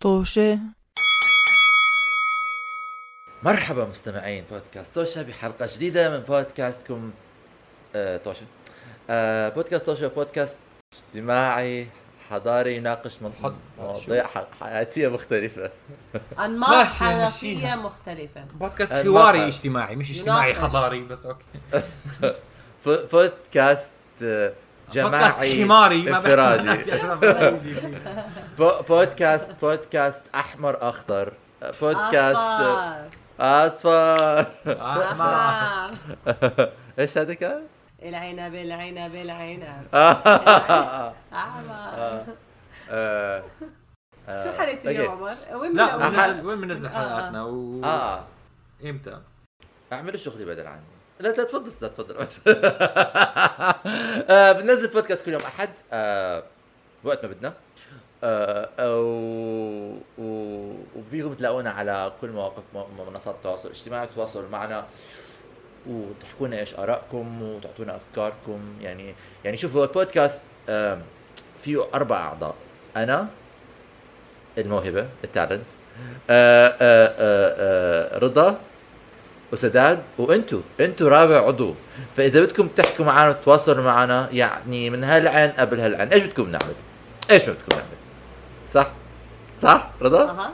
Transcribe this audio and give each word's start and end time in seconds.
طوشة 0.00 0.58
مرحبا 3.42 3.84
مستمعين 3.84 4.44
بودكاست 4.50 4.94
توشا 4.94 5.22
بحلقة 5.22 5.66
جديدة 5.74 6.10
من 6.10 6.24
بودكاستكم 6.24 7.10
آه 7.94 8.16
توشا 8.16 8.44
آه 9.10 9.48
بودكاست 9.48 9.86
توشا 9.86 10.08
بودكاست 10.08 10.58
اجتماعي 10.92 11.86
حضاري 12.30 12.76
يناقش 12.76 13.22
من- 13.22 13.32
حض- 13.42 13.54
مواضيع 13.78 14.26
ح- 14.26 14.46
حياتية 14.60 15.08
مختلفة 15.08 15.70
حياتية 17.04 17.24
نمشيها. 17.24 17.76
مختلفة 17.76 18.44
بودكاست. 18.44 18.92
حواري 18.92 19.46
اجتماعي 19.46 19.96
مش 19.96 20.10
اجتماعي. 20.10 20.54
حضاري 20.54 21.00
بس 21.00 21.26
أوكي 21.26 21.44
ب- 22.86 23.08
بودكاست 23.12 23.94
آه، 24.98 25.02
بودكاست 25.02 25.38
جماعي 25.40 25.64
حماري 25.64 26.02
ما 26.02 26.20
بحب 26.20 26.38
انفرادي 27.00 27.74
بودكاست 28.88 29.50
بودكاست 29.62 30.24
أحمر 30.34 30.88
أخضر 30.88 31.32
آه، 31.62 31.72
بودكاست 31.80 32.36
آه، 32.36 33.06
أصفر 33.40 33.90
آه، 33.90 34.46
احمر 34.66 35.98
إيش 36.98 37.18
هذا 37.18 37.34
كان؟ 37.34 37.62
العنب 38.02 38.54
العنب 38.54 39.14
العنب 39.14 39.86
آه. 39.94 41.14
احمر 41.32 42.24
آه. 42.90 43.44
شو 44.28 44.52
حلقتي 44.58 44.88
أوكي. 44.88 44.90
اليوم 44.90 45.12
عمر؟ 45.12 45.34
وين 45.60 45.76
لا 45.76 46.42
وين 46.42 46.60
بننزل 46.60 46.88
حلقاتنا 46.88 47.42
و 47.44 47.80
آه 47.84 48.24
إمتى؟ 48.84 49.20
أعملوا 49.92 50.16
شغلي 50.16 50.44
بدل 50.44 50.66
عني 50.66 50.99
لا 51.20 51.28
لا 51.28 51.44
تفضل 51.44 51.72
لا 51.82 51.88
تفضل. 51.88 52.14
آه 54.30 54.52
بننزل 54.52 54.88
بودكاست 54.88 55.24
كل 55.24 55.32
يوم 55.32 55.40
أحد 55.42 55.68
آه 55.92 56.42
وقت 57.04 57.24
ما 57.24 57.30
بدنا. 57.32 57.52
آه. 58.24 58.68
وفيكم 60.96 61.34
تلاقونا 61.34 61.70
على 61.70 62.12
كل 62.20 62.28
مواقع 62.30 62.62
منصات 63.08 63.34
التواصل 63.34 63.68
الاجتماعي 63.68 64.06
تتواصلوا 64.06 64.48
معنا 64.48 64.84
وتحكوا 65.86 66.46
لنا 66.46 66.58
إيش 66.58 66.74
آرائكم 66.74 67.42
وتعطونا 67.42 67.96
أفكاركم. 67.96 68.60
يعني 68.80 69.14
يعني 69.44 69.56
شوفوا 69.56 69.84
البودكاست 69.84 70.44
آه 70.68 70.98
فيه 71.58 71.84
أربع 71.94 72.16
أعضاء. 72.16 72.54
أنا 72.96 73.26
الموهبة 74.58 75.08
التالنت 75.24 75.72
آه 76.30 76.68
آه 76.68 76.74
آه 76.80 77.54
آه 77.58 78.18
رضا 78.18 78.60
وسداد 79.52 80.02
وأنتو 80.18 80.60
أنتو 80.80 81.08
رابع 81.08 81.46
عضو. 81.46 81.74
فإذا 82.16 82.40
بدكم 82.40 82.68
تحكوا 82.68 83.04
معنا 83.04 83.30
وتتواصلوا 83.30 83.84
معنا 83.84 84.28
يعني 84.32 84.90
من 84.90 85.04
هالعين 85.04 85.50
قبل 85.50 85.80
هالعين 85.80 86.08
إيش 86.08 86.22
بدكم 86.22 86.42
نعمل؟ 86.50 86.74
إيش 87.30 87.44
ما 87.48 87.52
بدكم 87.52 87.76
نعمل؟ 87.76 87.96
صح؟ 88.74 88.90
صح؟ 89.58 89.90
رضا؟ 90.02 90.30
أها. 90.30 90.52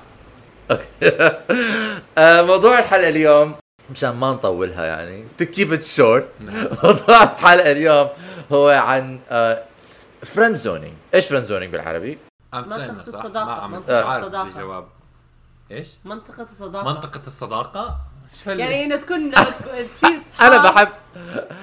okay. 0.71 0.87
آه، 2.19 2.43
موضوع 2.43 2.79
الحلقة 2.79 3.09
اليوم 3.09 3.55
مشان 3.91 4.11
ما 4.11 4.33
نطولها 4.33 4.85
يعني 4.87 5.25
to 5.43 5.45
keep 5.45 5.71
it 5.79 5.85
short. 5.97 6.25
موضوع 6.85 7.23
الحلقة 7.23 7.73
اليوم 7.73 8.09
هو 8.53 8.69
عن 8.69 9.21
friend 10.23 10.57
zoning 10.57 10.95
إيش 11.15 11.27
friend 11.27 11.45
zoning 11.45 11.73
بالعربي؟ 11.73 12.19
عم 12.53 12.71
صح؟ 12.71 12.77
الصداقة، 12.77 13.45
ما 13.45 13.53
عم 13.53 13.73
منطقة 13.73 14.09
عارف 14.09 14.25
الصداقة. 14.25 14.47
الجواب. 14.47 14.87
إيش؟ 15.71 15.95
منطقة 16.05 16.43
الصداقة. 16.43 16.85
منطقة 16.85 17.21
الصداقة؟ 17.27 18.01
يعني 18.47 18.85
إنه 18.85 18.97
تكون 18.97 19.31
تصير 19.31 20.17
صحاب. 20.33 20.53
أنا 20.53 20.63
بحب 20.71 20.89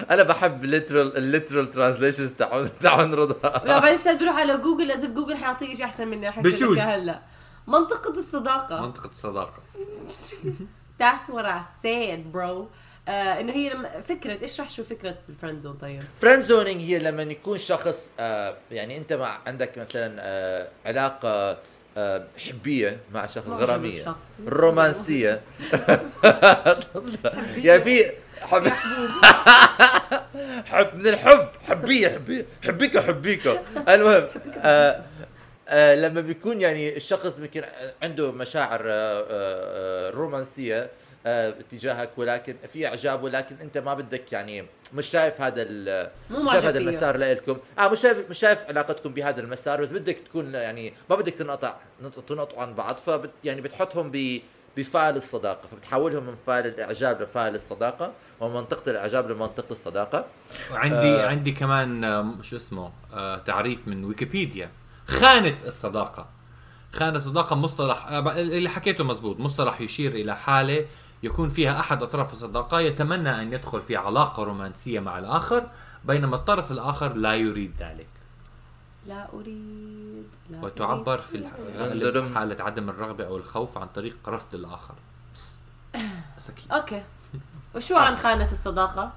أنا 0.09 0.23
بحب 0.23 0.63
ال 0.63 0.70
literal 0.70 1.17
ال 1.17 1.24
literal 1.24 1.71
translations 1.71 2.31
تاعون 2.31 2.69
تاعون 2.79 3.13
رضا. 3.13 3.49
لا 3.65 3.79
بعدين 3.79 3.93
أستاذ 3.95 4.17
بروح 4.19 4.35
على 4.35 4.57
جوجل 4.57 4.91
از 4.91 5.05
جوجل 5.05 5.35
حيعطيك 5.37 5.73
شيء 5.73 5.85
أحسن 5.85 6.07
مني. 6.07 6.29
لك 6.29 6.79
هلا. 6.79 7.19
منطقة 7.67 8.09
الصداقة. 8.19 8.81
منطقة 8.81 9.09
الصداقة. 9.09 9.63
That's 11.01 11.27
what 11.29 11.45
I 11.45 11.61
said 11.83 12.33
bro. 12.35 12.67
آه 13.07 13.39
إنه 13.39 13.53
هي 13.53 13.69
لما 13.69 14.01
فكرة 14.01 14.45
اشرح 14.45 14.69
شو 14.69 14.83
فكرة 14.83 15.15
ال 15.29 15.34
friend 15.34 15.59
zone 15.61 15.73
طيب. 15.73 16.03
friend 16.21 16.43
zoning 16.43 16.81
هي 16.81 16.99
لما 16.99 17.23
يكون 17.23 17.57
شخص 17.57 18.11
آه 18.19 18.57
يعني 18.71 18.97
أنت 18.97 19.13
مع 19.13 19.37
عندك 19.47 19.77
مثلا 19.77 20.15
آه 20.19 20.67
علاقة 20.85 21.29
آه 21.29 21.57
حبية 22.37 22.99
مع 23.13 23.25
شخص 23.27 23.47
غرامية. 23.47 24.15
رومانسية. 24.47 25.41
يعني 27.57 27.81
في 27.81 28.11
حب 28.41 28.67
حب 30.71 30.89
من 30.95 31.07
الحب. 31.07 31.47
حبية 31.67 32.09
حبية. 32.09 32.45
حبيكو 32.67 33.01
حبيكو 33.01 33.57
المهم 33.89 34.27
آه 34.57 35.01
آه 35.67 35.95
لما 35.95 36.21
بيكون 36.21 36.61
يعني 36.61 36.95
الشخص 36.95 37.37
بيكون 37.37 37.61
عنده 38.03 38.31
مشاعر 38.31 38.81
آه 38.85 40.09
رومانسية 40.09 40.89
آه 41.25 41.53
تجاهك 41.71 42.09
ولكن 42.17 42.55
في 42.73 42.87
إعجاب 42.87 43.23
ولكن 43.23 43.55
أنت 43.61 43.77
ما 43.77 43.93
بدك 43.93 44.33
يعني 44.33 44.65
مش 44.93 45.05
شايف 45.07 45.41
هذا 45.41 45.61
ال- 45.61 46.11
مو 46.29 46.43
مش 46.43 46.51
شايف 46.51 46.65
هذا. 46.65 46.77
المسار 46.79 47.17
لإلكم 47.17 47.57
آه 47.79 47.87
مش 47.87 47.99
شايف 47.99 48.29
مش 48.29 48.39
شايف 48.39 48.65
علاقتكم 48.65 49.13
بهذا 49.13 49.39
المسار 49.41 49.81
بس 49.81 49.89
بدك 49.89 50.17
تكون 50.19 50.53
يعني 50.53 50.93
ما 51.09 51.15
بدك 51.15 51.33
تنقطع 51.33 51.75
تنقطعوا 52.27 52.61
عن 52.61 52.73
بعض 52.73 52.95
فبت 52.97 53.31
يعني 53.43 53.61
بتحطهم 53.61 54.11
ب 54.13 54.41
بفعل 54.77 55.17
الصداقة 55.17 55.67
فبتحولهم 55.71 56.23
من 56.23 56.35
فعل 56.35 56.67
الإعجاب 56.67 57.21
لفعل 57.21 57.55
الصداقة 57.55 58.11
ومن 58.39 58.53
منطقه 58.53 58.91
الإعجاب 58.91 59.31
لمنطقة 59.31 59.71
الصداقة 59.71 60.25
وعندي 60.71 60.95
آه. 60.95 61.27
عندي 61.27 61.51
كمان 61.51 62.33
شو 62.41 62.55
اسمه 62.55 62.91
آه 63.13 63.37
تعريف 63.37 63.87
من 63.87 64.05
ويكيبيديا 64.05 64.69
خانة 65.07 65.57
الصداقة 65.65 66.29
خانة 66.93 67.17
الصداقة 67.17 67.55
مصطلح 67.55 68.07
آه، 68.07 68.39
اللي 68.41 68.69
حكيته 68.69 69.03
مزبوط 69.03 69.39
مصطلح 69.39 69.81
يشير 69.81 70.11
إلى 70.11 70.35
حالة 70.35 70.85
يكون 71.23 71.49
فيها 71.49 71.79
أحد 71.79 72.03
أطراف 72.03 72.31
الصداقة 72.31 72.79
يتمنى 72.79 73.41
أن 73.41 73.53
يدخل 73.53 73.81
في 73.81 73.95
علاقة 73.95 74.43
رومانسية 74.43 74.99
مع 74.99 75.19
الآخر 75.19 75.69
بينما 76.05 76.35
الطرف 76.35 76.71
الآخر 76.71 77.13
لا 77.13 77.35
يريد 77.35 77.73
ذلك. 77.79 78.07
لا 79.07 79.27
أريد 79.33 80.27
لا 80.49 80.63
وتعبر 80.63 81.13
أريد. 81.13 81.23
في 81.23 81.37
لا 81.37 81.49
أريد. 81.59 81.79
الغالب. 81.79 82.35
حالة 82.35 82.63
عدم 82.63 82.89
الرغبة 82.89 83.25
أو 83.25 83.37
الخوف 83.37 83.77
عن 83.77 83.87
طريق 83.87 84.17
رفض 84.27 84.55
الآخر. 84.55 84.95
بس 85.35 85.57
بس 86.37 86.49
أكيد 86.49 86.71
okay. 86.71 87.03
وشو 87.75 87.95
عن 87.95 88.15
خانة 88.15 88.51
الصداقة؟ 88.51 89.13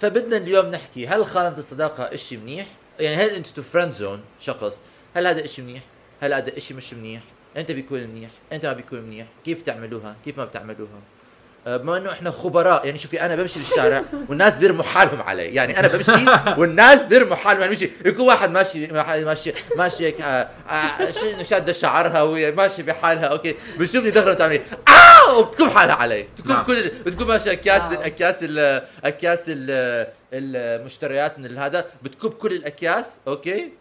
فبدنا 0.00 0.36
اليوم 0.36 0.66
نحكي 0.66 1.06
هل 1.06 1.26
خانة 1.26 1.58
الصداقة 1.58 2.02
إشي 2.02 2.36
منيح؟ 2.36 2.66
يعني 3.00 3.16
هل 3.16 3.30
انت 3.30 3.46
to 3.46 3.62
friend 3.62 3.92
zone 3.92 4.20
شخص 4.40 4.80
هل 5.16 5.26
هذا 5.26 5.44
إشي 5.44 5.62
منيح؟ 5.62 5.82
هل 6.20 6.32
هذا 6.32 6.56
إشي 6.56 6.74
مش 6.74 6.94
منيح؟ 6.94 7.22
إمتى 7.56 7.74
بيكون 7.74 8.00
منيح؟ 8.00 8.30
إمتى 8.52 8.66
ما 8.66 8.72
بيكون 8.72 9.00
منيح؟ 9.00 9.26
كيف 9.44 9.62
تعملوها؟ 9.62 10.16
كيف 10.24 10.38
ما 10.38 10.44
بتعملوها؟ 10.44 10.90
آه، 10.90 11.21
بما 11.66 11.96
إنه 11.96 12.12
إحنا 12.12 12.30
خبراء 12.30 12.86
يعني 12.86 12.98
شوفي 12.98 13.20
أنا 13.20 13.36
بمشي 13.36 13.58
بالشارع 13.58 14.02
والناس 14.28 14.54
بيرموا 14.56 14.84
حالهم 14.84 15.22
علي 15.22 15.42
يعني 15.54 15.78
أنا 15.80 15.88
بمشي 15.88 16.24
والناس 16.60 17.04
بيرموا 17.06 17.36
حالهم 17.36 17.60
يعني 17.62 17.74
بمشي 17.74 17.90
يكون 18.06 18.26
واحد 18.26 18.50
ماشي 18.50 18.86
ماشي 18.86 19.52
ماشي 19.76 20.06
هيك 20.06 20.20
آه، 20.20 20.48
آه، 20.70 21.42
شاده 21.42 21.72
شعرها 21.72 22.22
وهي 22.22 22.52
ماشيه 22.52 22.82
بحالها 22.82 23.24
okay 23.26 23.54
بتشوفني 23.78 24.10
دغري 24.10 24.34
بتعمل؟ 24.34 24.60
آه 24.88 25.38
وبتكب 25.38 25.68
حالها 25.68 25.94
علي 25.94 26.22
بتكون 26.22 26.52
نعم. 26.52 26.64
كل 26.64 26.88
بتكون 26.88 27.26
ماشيه 27.26 27.52
أكياس 27.52 27.82
wow. 27.82 27.92
أكياس 28.02 28.36
ال- 28.42 28.86
أكياس 29.04 29.40
ال- 29.48 30.06
المشتريات 30.32 31.38
من 31.38 31.58
هذا 31.58 31.84
بتكب 32.02 32.30
كل 32.30 32.52
الأكياس 32.52 33.18
okay 33.28 33.72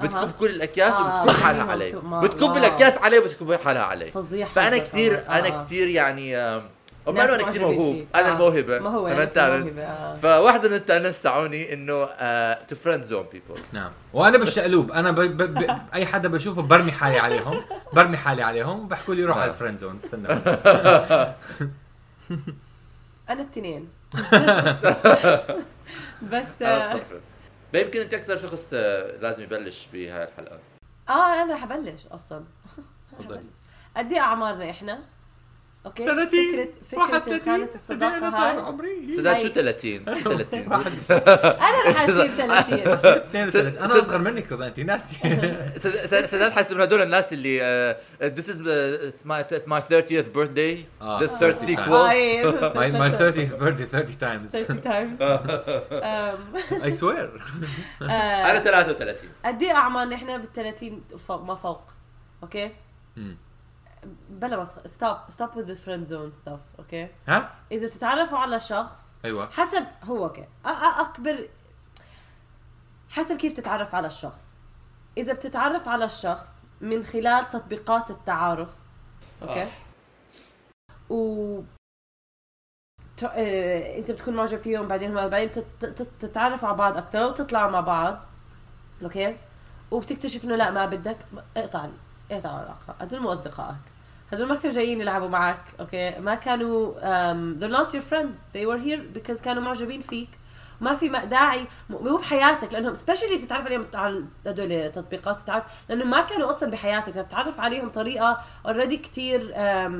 بتكب. 0.00 0.30
كل 0.30 0.50
الأكياس 0.50 0.92
آه، 0.92 1.22
وبتكب 1.24 1.40
حالها 1.42 1.58
فهمت. 1.58 1.70
علي 1.70 1.92
بتكب. 2.28 2.56
الأكياس 2.56 2.98
علي 2.98 3.18
وبتكب 3.18 3.54
حالها 3.64 3.82
علي 3.82 4.10
فظيع 4.10 4.46
فأنا 4.46 4.78
كثير. 4.78 5.24
أنا 5.28 5.46
آه. 5.60 5.64
كثير 5.64 5.88
يعني 5.88 6.36
وما 7.06 7.24
أنا 7.24 7.42
كثير 7.42 7.62
موهوب. 7.62 8.06
أنا 8.14 8.28
آه. 8.28 8.32
الموهبة. 8.32 8.78
ما 8.78 8.90
هو 8.90 9.06
أنا 9.06 9.14
يعني 9.14 9.24
ال 9.24 9.32
talent 9.32 9.78
آه. 9.78 10.14
فواحدة 10.14 10.68
من 10.68 10.74
ال 10.74 10.80
talent 10.80 11.14
ساعوني 11.14 11.72
إنه 11.72 12.04
to 12.56 12.76
friend 12.76 13.02
zone 13.02 13.26
people 13.32 13.60
نعم. 13.72 13.90
وأنا 14.12 14.38
بالشقلوب 14.38 14.92
أنا 14.92 15.10
ب... 15.10 15.20
ب... 15.20 15.42
ب... 15.42 15.80
أي 15.94 16.06
حدا 16.06 16.28
بشوفه 16.28 16.62
برمي 16.62 16.92
حالي 16.92 17.18
عليهم. 17.18 17.64
برمي 17.92 18.16
حالي 18.16 18.42
عليهم. 18.42 18.88
بحكوا 18.88 19.14
لي 19.14 19.24
روح 19.24 19.36
على 19.36 19.46
نعم. 19.46 19.54
ال 19.54 19.57
friend 19.57 19.78
zone 19.78 19.96
استنى. 19.96 20.28
أنا 23.30 23.42
التنين 23.42 23.88
بس 26.32 26.62
آه, 26.62 27.00
يمكن 27.74 28.00
أنت 28.00 28.14
أكثر 28.14 28.38
شخص 28.38 28.70
آه، 28.72 29.16
لازم 29.20 29.42
يبلش 29.42 29.88
بهاي 29.92 30.24
الحلقة. 30.24 30.58
آه 31.08 31.42
أنا 31.42 31.54
رح 31.54 31.62
أبلش 31.62 32.06
أصلا. 32.06 32.44
تفضلي. 33.12 33.42
قد 33.96 34.12
إيه 34.12 34.20
أعمارنا 34.20 34.70
إحنا؟ 34.70 34.98
okay؟ 35.86 36.06
30 36.06 36.28
فكرة 36.28 36.68
فكرة 37.22 37.38
خانة 37.44 37.68
الصداقة 37.74 38.28
هاي. 38.28 38.58
عمري. 38.60 39.14
سداد. 39.16 39.42
شو 39.42 39.48
30 39.48 40.04
30 40.04 40.72
أنا 40.72 41.72
رح 41.86 42.02
أصير 42.02 42.26
30 42.28 42.78
32 42.78 43.66
أنا 43.84 43.98
أصغر 43.98 44.18
منك 44.18 44.52
رضا 44.52 44.66
انت 44.66 44.80
ناسي 44.80 45.16
سد- 45.78 46.06
سد- 46.06 46.24
سداد 46.24 46.52
حاسس 46.52 46.72
من 46.72 46.80
هدول 46.80 47.02
الناس 47.02 47.32
اللي 47.32 47.62
آه، 47.62 47.96
this 48.22 48.44
is 48.44 48.56
uh, 48.56 49.14
my 49.30 49.42
my 49.72 49.80
30th 49.80 50.36
birthday. 50.36 51.02
آه. 51.02 51.18
the 51.20 51.28
third 51.40 51.42
آه. 51.42 51.66
sequel 51.66 51.92
آه. 51.92 52.72
my 52.72 52.92
my 52.92 53.14
30th 53.18 53.60
birthday 53.60 53.84
30 53.84 54.14
times. 54.20 54.50
30 54.52 54.80
times. 54.90 55.22
أم، 55.22 56.38
I 56.82 56.92
swear. 57.00 57.40
أنا 58.02 58.56
آه، 58.56 58.58
33 58.58 59.28
قد 59.44 59.62
إيه 59.62 59.72
اعمارنا 59.72 60.14
إحنا 60.16 60.36
بال 60.36 60.52
30 60.52 61.02
فوق 61.18 61.42
ما 61.42 61.54
فوق؟ 61.54 61.80
okay. 62.42 62.70
بلا 64.28 64.62
مسخ 64.62 64.86
stop 64.86 65.16
stop 65.28 65.56
with 65.56 65.74
friend 65.74 66.04
zone 66.04 66.32
stuff 66.32 66.60
okay 66.78 67.08
ها؟ 67.28 67.54
إذا 67.72 67.86
بتتعرفوا 67.86 68.38
على 68.38 68.60
شخص 68.60 69.16
أيوه. 69.24 69.50
حسب 69.50 69.86
هو 70.04 70.24
okay 70.24 70.48
أكبر 70.64 71.48
حسب 73.10 73.36
كيف 73.36 73.52
تتعرف 73.52 73.94
على 73.94 74.06
الشخص. 74.06 74.58
إذا 75.18 75.32
بتتعرف 75.32 75.88
على 75.88 76.04
الشخص 76.04 76.64
من 76.80 77.04
خلال 77.04 77.50
تطبيقات 77.50 78.10
التعارف 78.10 78.76
okay 79.42 79.62
آه. 79.62 79.68
و 81.10 81.62
ت... 83.16 83.24
آه... 83.24 83.98
أنت 83.98 84.10
بتكون 84.10 84.34
معجب 84.34 84.58
فيهم 84.58 84.88
بعدين 84.88 85.18
هم 85.18 85.28
بعدين 85.28 85.50
تت... 85.50 85.66
تت... 85.80 86.08
تتعرفوا 86.20 86.68
على 86.68 86.76
بعض 86.76 86.96
أكثر 86.96 87.22
وتطلعوا 87.22 87.70
مع 87.70 87.80
بعض 87.80 88.20
okay 89.02 89.36
وبتكتشف 89.90 90.44
إنه 90.44 90.56
لا 90.56 90.70
ما 90.70 90.86
بدك 90.86 91.16
اقطع 91.56 91.88
اقطع 92.30 92.50
العلاقة. 92.50 92.94
هدول 93.00 93.20
مو 93.20 93.32
أصدقائك. 93.32 93.76
هدول 94.32 94.48
ما 94.48 94.54
كانوا 94.54 94.76
جايين 94.76 95.00
يلعبوا 95.00 95.28
معك 95.28 95.60
okay؟ 95.80 96.10
ما 96.10 96.34
كانوا 96.34 96.94
um, 96.94 97.60
they're 97.60 97.76
not 97.76 97.94
your 97.94 98.02
friends. 98.12 98.38
They 98.54 98.66
were 98.66 98.78
here 98.78 99.18
because 99.18 99.42
كانوا 99.42 99.62
معجبين 99.62 100.00
فيك. 100.00 100.28
ما 100.80 100.94
في 100.94 101.08
داعي 101.08 101.66
مو 101.90 102.16
بحياتك 102.16 102.72
لأنهم 102.72 102.94
especially 102.94 103.36
بتتعرف 103.36 103.66
عليهم 103.66 103.86
على 103.94 104.24
هدول 104.46 104.92
تطبيقات 104.92 105.38
التعارف 105.38 105.64
لأنه 105.88 106.04
ما 106.04 106.20
كانوا 106.20 106.50
أصلا 106.50 106.70
بحياتك. 106.70 107.18
بتتعرف 107.18 107.60
عليهم 107.60 107.88
طريقة 107.88 108.40
already 108.66 108.96
كثير 108.96 109.50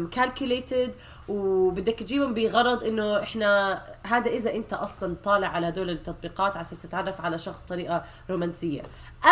calculated 0.08 0.94
وبدك 1.28 1.98
تجيبهم 1.98 2.34
بغرض 2.34 2.84
إنه 2.84 3.22
إحنا 3.22 3.82
هذا 4.06 4.30
إذا 4.30 4.54
أنت 4.54 4.72
أصلا 4.72 5.16
طالع 5.24 5.48
على 5.48 5.68
هدول 5.68 5.90
التطبيقات 5.90 6.52
على 6.52 6.60
أساس 6.60 6.82
تتعرف 6.82 7.20
على 7.20 7.38
شخص 7.38 7.64
بطريقة 7.64 8.04
رومانسية. 8.30 8.82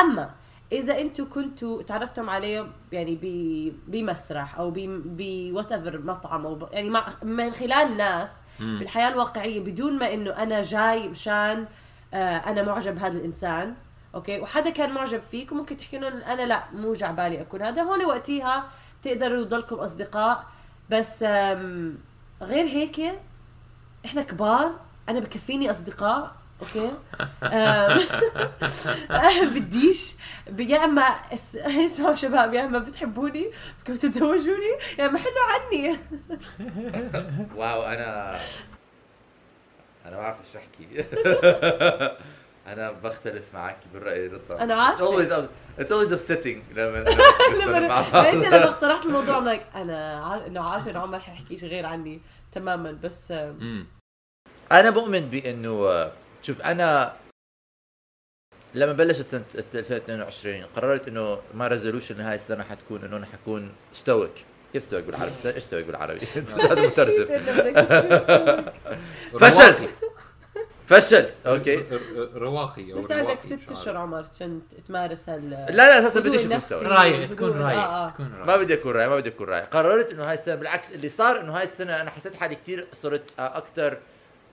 أما 0.00 0.30
إذا 0.72 1.00
أنتم 1.00 1.28
كنتوا 1.30 1.82
تعرفتم 1.82 2.30
عليهم 2.30 2.72
يعني 2.92 3.18
ب- 3.22 3.72
بمسرح 3.90 4.58
أو 4.58 4.70
ب 4.74 5.72
whatever 5.72 5.98
مطعم 5.98 6.46
أو 6.46 6.54
ب- 6.54 6.68
يعني 6.72 6.90
مع 6.90 7.08
من 7.22 7.52
خلال 7.54 7.96
ناس 7.96 8.42
بالحياة 8.60 9.08
الواقعية 9.08 9.60
بدون 9.60 9.98
ما 9.98 10.14
إنه 10.14 10.30
أنا 10.30 10.62
جاي 10.62 11.08
مشان 11.08 11.66
آه 12.14 12.36
أنا 12.36 12.62
معجب 12.62 12.94
بهذا 12.94 13.18
الإنسان 13.18 13.74
okay؟ 14.14 14.40
وحدا 14.40 14.70
كان 14.70 14.92
معجب 14.94 15.20
فيك 15.30 15.52
وممكن 15.52 15.76
تحكي 15.76 15.96
انه 15.98 16.08
أنا 16.08 16.42
لا 16.42 16.62
مو 16.72 16.92
جا 16.92 17.10
بالي 17.10 17.40
أكون. 17.40 17.62
هذا 17.62 17.82
هون 17.82 18.04
وقتها 18.04 18.64
تقدروا 19.02 19.44
تضلكم 19.44 19.76
أصدقاء. 19.76 20.44
بس 20.90 21.22
غير 22.42 22.66
هيك 22.66 23.00
إحنا 24.04 24.22
كبار 24.22 24.80
أنا 25.08 25.20
بكفيني 25.20 25.70
أصدقاء. 25.70 26.34
okay؟ 26.62 26.90
بديش 29.54 30.14
يا 30.58 30.84
إما 30.84 31.02
اس- 31.02 31.56
اسمعوا 31.86 32.14
شباب 32.14 32.54
يا 32.54 32.64
إما 32.64 32.78
بتحبوني 32.78 33.50
بدكم 33.78 33.94
تتزوجوني؟ 33.96 34.72
يا 34.98 35.06
إما 35.06 35.18
حلوا 35.18 35.44
عني. 35.48 35.96
wow 37.56 37.82
أنا 37.82 38.40
أنا 40.06 40.16
ما 40.16 40.20
بعرف 40.20 40.36
إيش 40.40 40.56
أحكي. 40.56 41.04
أنا 42.66 42.90
بختلف 42.92 43.44
معك 43.54 43.76
بالرأي 43.94 44.26
رضا. 44.26 44.58
It's 44.96 45.00
always 45.00 45.30
it's 45.78 45.90
always 45.90 46.12
upsetting 46.18 46.58
لما 46.76 46.98
لما 46.98 47.12
لما 47.64 47.78
انت 48.30 48.44
لما 48.46 48.58
بعض. 48.58 48.66
اقترحت 48.68 49.06
الموضوع 49.06 49.40
I'm 49.40 49.44
like 49.58 49.76
أنا 49.76 50.24
عارف 50.24 50.46
إنه 50.46 50.60
عارفة 50.70 50.90
إنه 50.90 50.98
عمر 51.00 51.20
حيحكيش 51.20 51.64
غير 51.64 51.86
عني 51.86 52.20
تماما 52.52 52.92
بس 52.92 53.32
أنا 54.72 54.90
بؤمن 54.90 55.20
بإنه 55.20 56.10
شوف 56.42 56.60
أنا 56.60 57.12
لما 58.74 58.92
بلشت 58.92 59.26
سنة 59.26 59.44
2022 59.56 60.62
قررت 60.76 61.08
إنه 61.08 61.38
my 61.54 61.68
resolution 61.68 62.20
هاي 62.20 62.34
السنة 62.34 62.64
حتكون 62.64 63.04
إنه 63.04 63.16
أنا 63.16 63.26
حكون 63.26 63.72
stoic 63.92 64.44
كيف 64.72 64.84
stoic 64.84 65.04
بالعربي؟ 65.04 65.32
إيش 65.54 65.62
stoic 65.62 65.86
بالعربي؟ 65.86 66.20
هذا 66.70 66.86
مترجم 66.86 67.26
فشلت 69.40 69.94
فشلت 70.86 71.34
okay 71.46 71.84
رواقي 72.34 72.92
بس 72.92 73.12
عندك 73.12 73.40
ست 73.40 73.70
اشهر. 73.70 73.96
عمر 73.96 74.26
عشان 74.34 74.62
تمارس 74.88 75.28
هال 75.28 75.50
لا 75.50 75.66
لا 75.70 75.98
أساسا 75.98 76.20
بديش. 76.20 76.62
stoic 76.64 76.82
رايق 76.82 77.28
تكون 77.28 77.50
رايق 77.50 77.78
آه، 77.78 78.06
آه. 78.06 78.08
تكون 78.08 78.26
ما 78.26 78.44
رايق 78.44 78.62
بدي 78.62 78.74
أكون 78.74 78.92
رايق 78.92 79.08
ما 79.08 79.16
بدي 79.16 79.28
أكون 79.28 79.48
رايق 79.48 79.68
قررت 79.68 80.12
إنه 80.12 80.24
هاي 80.24 80.34
السنة 80.34 80.54
بالعكس 80.54 80.92
اللي 80.92 81.08
صار 81.08 81.40
إنه 81.40 81.56
هاي 81.56 81.62
السنة 81.62 82.00
أنا 82.00 82.10
حسيت 82.10 82.34
حالي 82.34 82.54
كثير 82.54 82.86
صرت 82.92 83.34
أكثر 83.38 83.98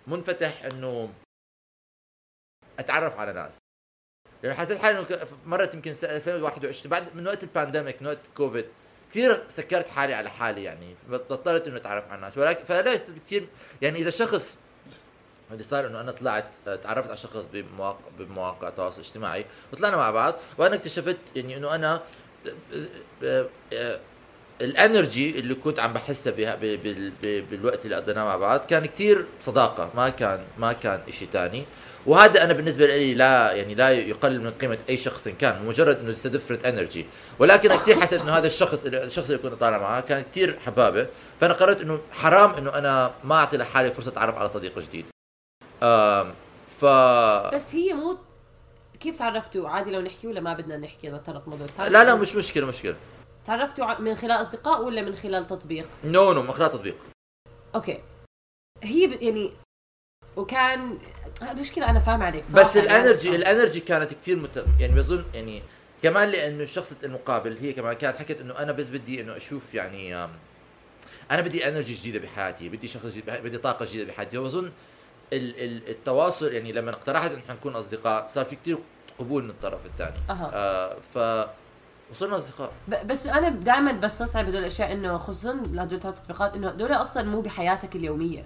منفتح 0.07 0.65
إنه 0.65 1.09
أتعرف 2.80 3.20
على 3.20 3.34
ناس. 3.34 3.58
يعني 4.44 4.56
حسيت 4.56 4.78
حالي 4.78 5.00
إنه 5.00 5.08
مرت 5.46 5.74
يمكن 5.74 5.94
سنة 5.94 6.12
2021 6.12 6.92
بعد 6.92 7.16
من 7.16 7.28
وقت 7.28 7.44
ال 7.44 7.50
pandemic 7.50 8.01
من 8.02 8.08
وقت 8.08 8.20
كوفيد 8.38 8.66
كثير 9.12 9.44
سكرت 9.48 9.90
حالي 9.90 10.14
على 10.14 10.30
حالي 10.30 10.64
يعني. 10.64 10.96
اضطريت 11.10 11.68
إنه 11.68 11.78
أتعرف 11.78 12.06
على 12.08 12.16
الناس 12.16 12.38
ولكن 12.38 12.64
فلا 12.64 12.96
كثير 12.96 13.48
يعني 13.81 14.00
إذا 14.00 14.10
شخص 14.10 14.58
اللي 15.52 15.64
صار 15.64 15.88
إنه 15.88 16.02
أنا 16.02 16.12
طلعت 16.12 16.56
تعرفت 16.66 17.08
على 17.08 17.18
شخص 17.18 17.48
بمواقع 17.54 18.00
بمواقع 18.20 18.68
التواصل 18.68 19.02
الاجتماعي 19.02 19.46
وطلعنا 19.74 19.98
مع 19.98 20.12
بعض 20.12 20.36
وأنا 20.58 20.76
اكتشفت 20.76 21.18
يعني 21.36 21.58
إنه 21.58 21.76
أنا 21.76 22.04
آه، 22.74 22.88
آه، 23.24 23.50
آه، 23.74 24.00
ال 24.62 24.73
energy 24.73 25.39
اللي 25.39 25.56
كنت 25.56 25.79
عم 25.79 25.94
بحسها 25.94 26.56
بالوقت 27.51 27.85
اللي 27.85 27.95
قضيناه 27.95 28.23
مع 28.23 28.38
بعض 28.38 28.59
كان 28.59 28.85
كتير 28.85 29.25
صداقة 29.39 29.91
ما 29.95 30.09
كان 30.09 30.44
ما 30.57 30.73
كان 30.73 31.01
إشي 31.07 31.25
تاني. 31.25 31.65
وهذا 32.06 32.44
أنا 32.44 32.53
بالنسبة 32.53 32.85
لي 32.85 33.13
لا 33.13 33.51
يعني 33.51 33.75
لا 33.75 33.89
يقلل 33.89 34.41
من 34.41 34.51
قيمة 34.51 34.77
أي 34.89 34.97
شخص 34.97 35.27
كان 35.27 35.65
مجرد 35.65 36.00
إنه 36.00 36.15
different 36.25 36.66
energy 36.66 37.06
ولكن 37.39 37.69
كثير 37.69 38.01
حسيت 38.01 38.21
إنه 38.21 38.31
هذا 38.31 38.47
الشخص 38.47 38.85
اللي 38.85 39.03
الشخص 39.03 39.29
اللي 39.29 39.38
كنت 39.38 39.53
طالع 39.53 39.77
معه 39.77 40.01
كان 40.01 40.23
كثير 40.31 40.59
حبابة. 40.65 41.07
فأنا 41.41 41.53
قررت 41.53 41.81
إنه 41.81 42.00
حرام 42.11 42.51
إنه 42.51 42.75
أنا 42.75 43.11
ما 43.23 43.35
أعطي 43.35 43.57
لحالي 43.57 43.91
فرصة 43.91 44.11
أتعرف 44.11 44.35
على 44.35 44.50
صديق 44.50 44.79
جديد. 44.79 45.06
ف 46.79 46.85
بس 47.56 47.75
هي 47.75 47.94
مو 47.94 48.17
كيف 49.00 49.17
تعرفتوا؟ 49.17 49.69
عادي 49.69 49.91
لو 49.91 50.01
نحكي 50.01 50.27
ولا 50.27 50.41
ما 50.41 50.53
بدنا 50.53 50.77
نحكي 50.77 51.09
نتطرق 51.09 51.47
موضوع 51.47 51.67
لا 51.79 52.03
لا 52.03 52.15
مش 52.15 52.35
مشكلة 52.35 52.65
مشكلة. 52.65 52.95
تعرفتوا 53.45 54.00
من 54.00 54.15
خلال 54.15 54.41
أصدقاء 54.41 54.83
ولا 54.83 55.01
من 55.01 55.15
خلال 55.15 55.47
تطبيق؟ 55.47 55.89
no 56.04 56.33
no 56.33 56.42
من 56.41 56.51
خلال 56.51 56.71
تطبيق. 56.71 56.95
okay. 57.75 58.00
هي 58.83 59.07
ب... 59.07 59.21
يعني 59.21 59.51
وكان 60.38 60.97
المشكلة 61.41 61.89
أنا 61.89 62.00
فاهم 62.00 62.24
عليك 62.24 62.41
بس 62.41 62.47
صراحة. 62.51 62.77
يعني. 62.77 62.88
الانرجي 62.88 63.36
ال 63.36 63.42
energy 63.42 63.80
كانت 63.80 64.13
كثير 64.13 64.36
مت... 64.38 64.65
يعني 64.80 64.95
بظن 64.95 65.24
يعني 65.33 65.63
كمان 66.03 66.30
لأنه 66.30 66.63
الشخص 66.63 66.94
المقابل 67.03 67.57
هي 67.57 67.74
كمان 67.74 67.94
كانت 67.94 68.18
حكت 68.18 68.41
إنه 68.41 68.59
أنا 68.59 68.71
بس 68.71 68.89
بدي 68.89 69.21
إنه 69.21 69.38
أشوف 69.38 69.73
يعني 69.73 70.16
أنا 71.31 71.42
بدي 71.42 71.68
energy 71.68 71.94
جديدة 71.94 72.19
بحياتي 72.19 72.69
بدي 72.69 72.87
شخص 72.87 73.06
جديد 73.06 73.25
بدي 73.30 73.57
طاقة 73.57 73.85
جديدة 73.85 74.11
بحياتي. 74.11 74.37
وبظن 74.37 74.71
ال... 75.33 75.59
ال... 75.64 75.90
التواصل 75.90 76.54
يعني 76.54 76.71
لما 76.71 76.92
اقترحت 76.92 77.31
انه 77.31 77.42
نكون 77.49 77.75
أصدقاء 77.75 78.28
صار 78.28 78.45
في 78.45 78.56
كثير 78.56 78.78
قبول 79.19 79.44
من 79.44 79.49
الطرف 79.49 79.85
الثاني. 79.85 80.18
أها. 80.30 80.52
آه 80.54 80.99
ف 80.99 81.18
وصرنا 82.11 82.35
أصدقاء. 82.35 82.73
بس 83.06 83.28
أنا 83.28 83.49
دائما 83.49 83.92
بستصعب 83.92 84.47
هدول 84.47 84.61
الأشياء 84.61 84.92
إنه 84.92 85.18
خصوصا 85.18 85.51
هدول 85.51 85.94
التطبيقات 85.94 86.54
إنه 86.54 86.69
هدول 86.69 86.92
أصلا 86.92 87.23
مو 87.23 87.42
بحياتك 87.42 87.95
اليومية. 87.95 88.45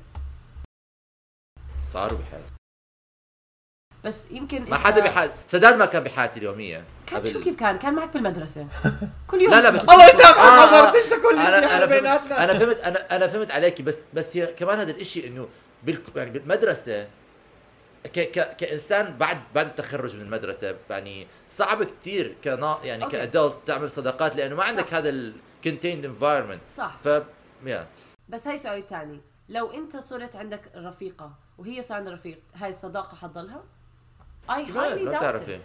صاروا 1.94 2.20
بحياتي. 2.20 2.54
بس 4.04 4.32
يمكن 4.32 4.70
ما 4.70 4.78
حدا 4.78 5.02
بحياتي 5.02 5.34
سداد 5.48 5.76
ما 5.76 5.86
كان 5.86 6.04
بحياتي 6.04 6.40
اليومية. 6.40 6.84
كان 7.08 7.34
شو 7.34 7.42
كيف 7.42 7.56
كان؟ 7.56 7.78
كان 7.78 7.94
معك 7.94 8.14
بالمدرسة. 8.14 8.68
كل 9.30 9.42
يوم 9.42 9.52
لا 9.52 9.62
لا 9.62 9.70
بس 9.70 9.82
الله 9.94 10.08
يسامحك 10.08 10.38
آه، 10.38 10.88
آه. 10.88 10.92
تنسى 10.92 11.16
كل 11.16 11.36
شيء 11.36 11.48
أنا 11.48 11.88
فهمت 11.88 11.90
بيناتنا. 11.90 12.44
أنا 12.44 12.60
فهمت 12.60 12.80
أنا 12.80 13.16
أنا 13.16 13.28
فهمت 13.28 13.52
عليكي 13.52 13.84
بس 13.84 14.06
بس 14.14 14.38
هي 14.38 14.46
كمان 14.46 14.78
هذا 14.78 14.92
الإشي 14.92 15.28
إنه 15.28 15.48
بال 15.84 16.02
يعني 16.16 16.30
بالمدرسة 16.32 17.08
ك 18.04 18.20
ك 18.20 18.56
كإنسان 18.56 19.18
بعد 19.18 19.42
بعد 19.56 19.68
التخرج 19.68 20.16
من 20.16 20.22
المدرسة 20.22 20.76
يعني 20.90 21.28
صعب 21.50 21.84
كثير 21.84 22.36
كنا 22.44 22.80
يعني 22.84 23.04
okay. 23.04 23.18
ك 23.18 23.24
adult 23.24 23.56
تعمل 23.66 23.90
صداقات 23.90 24.36
لأنه 24.36 24.56
ما 24.56 24.64
عندك 24.64 24.94
هذا 24.94 25.10
ال 25.10 25.19
contained 25.19 26.06
environment 26.06 26.62
صح. 26.70 27.00
ف 27.04 27.06
يا 27.66 27.88
بس 28.30 28.48
هاي 28.48 28.58
سؤالي 28.58 28.80
الثاني 28.80 29.22
لو 29.50 29.72
أنت 29.72 29.98
صرت 29.98 30.36
عندك 30.36 30.62
رفيقة 30.76 31.34
وهي 31.58 31.82
صار 31.82 31.98
عندها 31.98 32.14
رفيق 32.14 32.40
هاي 32.56 32.70
الصداقة 32.70 33.16
حتضلها؟ 33.16 33.64
اي 34.50 34.66
highly 34.66 35.04
ما 35.04 35.18
بتعرفي. 35.18 35.60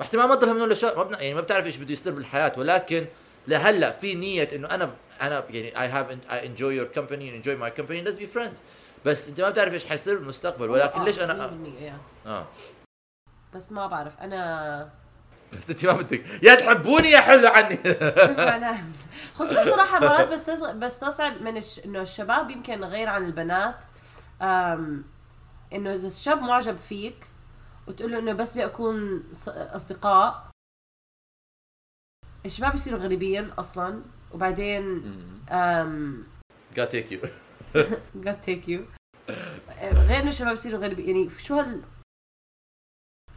احتمال 0.00 0.28
ما 0.28 0.34
تضلها 0.34 0.54
من 0.54 0.60
ولا 0.60 0.74
شيء 0.74 0.96
ما 0.96 1.02
بنا 1.02 1.20
يعني 1.20 1.34
ما 1.34 1.40
بتعرف 1.40 1.66
إيش 1.66 1.76
بده 1.76 1.92
يصير 1.92 2.12
بالحياة 2.12 2.52
ولكن 2.56 3.06
لهلأ 3.46 3.90
في 3.90 4.14
نية 4.14 4.48
إنه 4.52 4.68
أنا 4.68 4.94
أنا 5.20 5.44
يعني 5.50 5.70
I 5.72 5.94
have 5.94 6.30
I 6.30 6.46
enjoy 6.46 6.72
your 6.72 6.98
company 6.98 7.28
and 7.28 7.44
enjoy 7.44 7.56
my 7.56 7.70
company 7.80 8.02
let's 8.02 8.20
be 8.24 8.26
friends. 8.26 8.58
بس 9.04 9.28
انت 9.28 9.40
ما 9.40 9.50
بتعرف 9.50 9.72
إيش 9.72 9.86
حيصير 9.86 10.18
بالمستقبل 10.18 10.70
ولكن 10.70 11.02
ليش 11.02 11.20
أنا 11.20 11.48
100% 11.78 11.82
يا. 11.82 11.98
آه. 12.26 12.46
بس 13.54 13.72
ما 13.72 13.86
بعرف 13.86 14.20
أنا 14.20 14.90
بس 15.58 15.70
انت 15.70 15.86
ما 15.86 15.92
بدك. 15.92 16.42
يا 16.42 16.54
تحبوني 16.54 17.08
يا 17.08 17.20
حلو 17.20 17.48
عني. 17.48 17.78
خصوصا 19.34 19.64
صراحة 19.64 20.00
مرات 20.00 20.32
بس 20.32 20.50
بستصعب 20.50 21.42
من 21.42 21.56
الش... 21.56 21.84
إنه 21.84 22.00
الشباب 22.00 22.50
يمكن 22.50 22.84
غير 22.84 23.08
عن 23.08 23.24
البنات. 23.24 23.84
أم... 24.42 25.04
إنه 25.72 25.94
إذا 25.94 26.06
الشاب 26.06 26.42
معجب 26.42 26.76
فيك 26.76 27.26
وتقول 27.86 28.12
له 28.12 28.18
إنه 28.18 28.32
بس 28.32 28.52
بدي 28.52 28.64
أكون 28.64 29.24
أصدقاء 29.46 30.50
الشباب 32.46 32.72
بيصيروا 32.72 32.98
غريبين 33.00 33.50
أصلا. 33.50 34.02
وبعدين 34.32 35.02
God 36.76 36.90
take 36.90 37.10
you. 37.10 37.43
God 38.24 38.36
take 38.46 38.68
you 38.68 38.80
غير 39.82 40.20
إنه 40.22 40.28
الشباب 40.28 40.52
يصيروا 40.52 40.80
غريب 40.80 40.98
يعني 40.98 41.30
شو 41.38 41.58
هال 41.58 41.80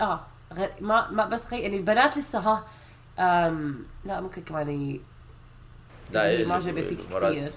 آه 0.01 0.25
غير 0.53 0.69
ما 0.81 1.11
ما 1.11 1.25
بس 1.25 1.45
خي... 1.45 1.59
يعني 1.59 1.77
البنات 1.77 2.17
لسه 2.17 2.39
ها 2.39 2.67
أم... 3.19 3.85
لا 4.05 4.21
ممكن 4.21 4.41
كمان 4.41 4.69
ي... 4.69 5.01
لا 6.11 6.23
هي 6.25 6.41
ال- 6.43 6.47
معجبه 6.47 6.81
فيك 6.81 6.99
كثير 6.99 7.53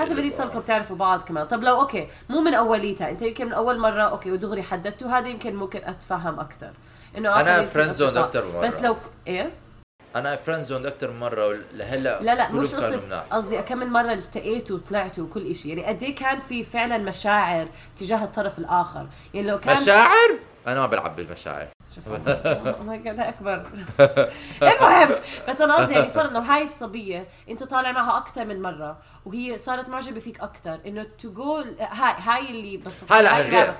حسب 0.00 0.18
قد 0.18 0.28
صار 0.28 0.46
لكم 0.46 0.60
تعرفوا 0.60 0.96
بعض 0.96 1.22
كمان 1.22 1.46
طب 1.46 1.64
لو 1.64 1.80
OK 1.80 2.08
مو 2.30 2.40
من 2.40 2.54
أوليتها 2.54 3.10
أنت 3.10 3.22
يمكن 3.22 3.46
من 3.46 3.52
أول 3.52 3.78
مرة 3.78 4.02
OK 4.02 4.32
ودغري 4.32 4.62
حددتوا 4.62 5.08
هذا 5.10 5.28
يمكن 5.28 5.56
ممكن 5.56 5.80
أتفهم 5.84 6.40
أكثر 6.40 6.72
إنه 7.16 7.28
أصدقاء. 7.90 8.24
أكتر 8.24 8.44
من 8.46 8.52
مرة. 8.52 8.66
بس 8.66 8.82
لو. 8.82 8.96
إيه 9.26 9.52
أنا 10.16 10.36
friend 10.36 10.62
zone 10.62 10.86
أكثر 10.86 11.10
من 11.10 11.20
مرة 11.20 11.52
لهلا 11.72 12.22
لا 12.22 12.34
لا 12.34 12.52
مش 12.52 12.74
مناح. 12.74 13.24
قصدي 13.30 13.62
كم 13.62 13.78
من 13.78 13.86
مرة 13.86 14.12
التقيتوا 14.12 14.76
وطلعتوا 14.76 15.24
وكل 15.24 15.56
شيء 15.56 15.78
يعني 15.78 15.86
قد 15.86 16.02
إيه 16.02 16.14
كان 16.14 16.38
في 16.38 16.64
فعلا 16.64 16.98
مشاعر 16.98 17.68
تجاه 17.96 18.24
الطرف 18.24 18.58
الآخر 18.58 19.08
يعني 19.34 19.46
لو 19.48 19.60
كان 19.60 19.82
مشاعر 19.82 20.30
أنا 20.66 20.80
ما 20.80 20.86
بلعب 20.86 21.16
بالمشاعر 21.16 21.68
شوف 21.94 22.08
my 22.08 22.98
God 22.98 23.20
أكبر 23.20 23.66
المهم 24.62 25.08
بس 25.48 25.60
أنا 25.60 25.76
قصدي 25.76 25.94
يعني 25.94 26.08
فرض 26.08 26.32
لو 26.32 26.40
هاي 26.40 26.64
الصبية 26.64 27.28
أنت 27.48 27.64
طالع 27.64 27.92
معها 27.92 28.18
أكثر 28.18 28.44
من 28.44 28.62
مرة 28.62 28.98
وهي 29.24 29.58
صارت 29.58 29.88
معجبة 29.88 30.20
فيك 30.20 30.40
أكثر 30.40 30.80
إنه 30.86 31.02
تقول 31.02 31.76
هاي 31.80 32.14
هاي 32.18 32.50
اللي 32.50 32.76
بس 32.76 33.12
هاي 33.12 33.26
هاي 33.26 33.50
غير. 33.50 33.74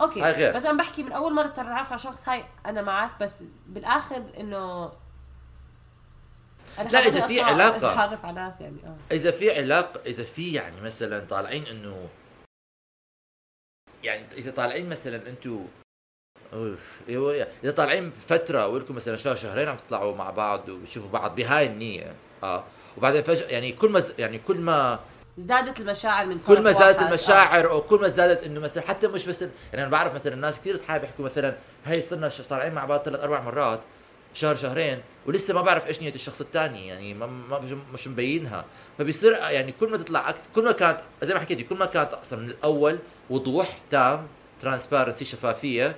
أوكي 0.00 0.22
هاي 0.22 0.32
غير. 0.32 0.56
بس 0.56 0.66
أنا 0.66 0.78
بحكي 0.78 1.02
من 1.02 1.12
أول 1.12 1.34
مرة 1.34 1.46
تتعرف 1.46 1.90
على 1.90 1.98
شخص 1.98 2.28
هاي 2.28 2.44
أنا 2.66 2.82
معك 2.82 3.10
بس 3.20 3.42
بالآخر 3.66 4.22
إنه 4.40 4.92
لا، 6.78 6.98
إذا 6.98 7.26
في 7.26 7.40
علاقة. 7.40 7.76
اتعرف 7.76 8.24
على 8.24 8.34
ناس 8.34 8.60
يعني 8.60 8.76
آه 8.84 9.14
إذا 9.14 9.30
في 9.30 9.58
علاقة 9.58 10.00
إذا 10.06 10.24
في 10.24 10.52
يعني 10.52 10.80
مثلا 10.80 11.24
طالعين 11.30 11.66
إنه 11.66 12.08
يعني 14.02 14.24
إذا 14.36 14.50
طالعين 14.50 14.88
مثلا 14.88 15.28
أنتم 15.28 15.66
أوف 16.52 17.00
إيوه، 17.08 17.46
إذا 17.64 17.70
طالعين 17.70 18.10
فتره 18.10 18.66
ولكم 18.66 18.94
مثلا 18.94 19.16
شهر 19.16 19.36
شهرين 19.36 19.68
عم 19.68 19.76
تطلعوا 19.76 20.16
مع 20.16 20.30
بعض 20.30 20.68
وتشوفوا 20.68 21.10
بعض 21.10 21.34
بهاي 21.36 21.66
النية 21.66 22.14
آه 22.42 22.64
وبعدين 22.96 23.22
فجأة 23.22 23.46
يعني 23.48 23.72
كل 23.72 23.88
ما 23.90 24.02
يعني 24.18 24.38
كل 24.38 24.58
ما 24.58 24.98
ازدادت 25.38 25.80
المشاعر 25.80 26.26
من 26.26 26.38
كل 26.38 26.62
ما 26.62 26.72
زادت 26.72 26.96
واحد. 26.96 27.06
المشاعر 27.06 27.70
أو 27.70 27.80
كل 27.80 28.00
ما 28.00 28.06
ازدادت 28.06 28.44
إنه 28.44 28.60
مثلا 28.60 28.82
حتى 28.82 29.08
مش 29.08 29.26
بس 29.26 29.42
يعني 29.42 29.52
أنا 29.74 29.88
بعرف 29.88 30.14
مثلا 30.14 30.34
الناس 30.34 30.60
كثير 30.60 30.74
أصحابي 30.74 31.00
بيحكوا 31.06 31.24
مثلا 31.24 31.56
هي 31.84 32.00
صرنا 32.00 32.30
طالعين 32.50 32.74
مع 32.74 32.84
بعض 32.84 33.02
ثلاث 33.02 33.20
أربع 33.20 33.40
مرات 33.40 33.80
شهر 34.34 34.56
شهرين 34.56 35.00
ولسه 35.26 35.54
ما 35.54 35.62
بعرف 35.62 35.86
إيش 35.86 36.02
نية 36.02 36.14
الشخص 36.14 36.40
الثاني 36.40 36.86
يعني 36.86 37.14
ما, 37.14 37.26
ما 37.26 37.60
مش- 37.94 38.08
مبينها. 38.08 38.64
فبيصير 38.98 39.32
يعني 39.32 39.72
كل 39.72 39.90
ما 39.90 39.96
تطلع 39.96 40.30
أكت... 40.30 40.40
كل 40.54 40.64
ما 40.64 40.72
كانت 40.72 40.98
زي 41.22 41.34
ما 41.34 41.40
حكيتي 41.40 41.62
كل 41.64 41.76
ما 41.76 41.86
كانت 41.86 42.12
أصلا 42.12 42.38
من 42.38 42.48
الأول 42.50 42.98
وضوح 43.30 43.78
تام 43.90 44.26
ترانسبيرنسي 44.62 45.24
شفافية 45.24 45.96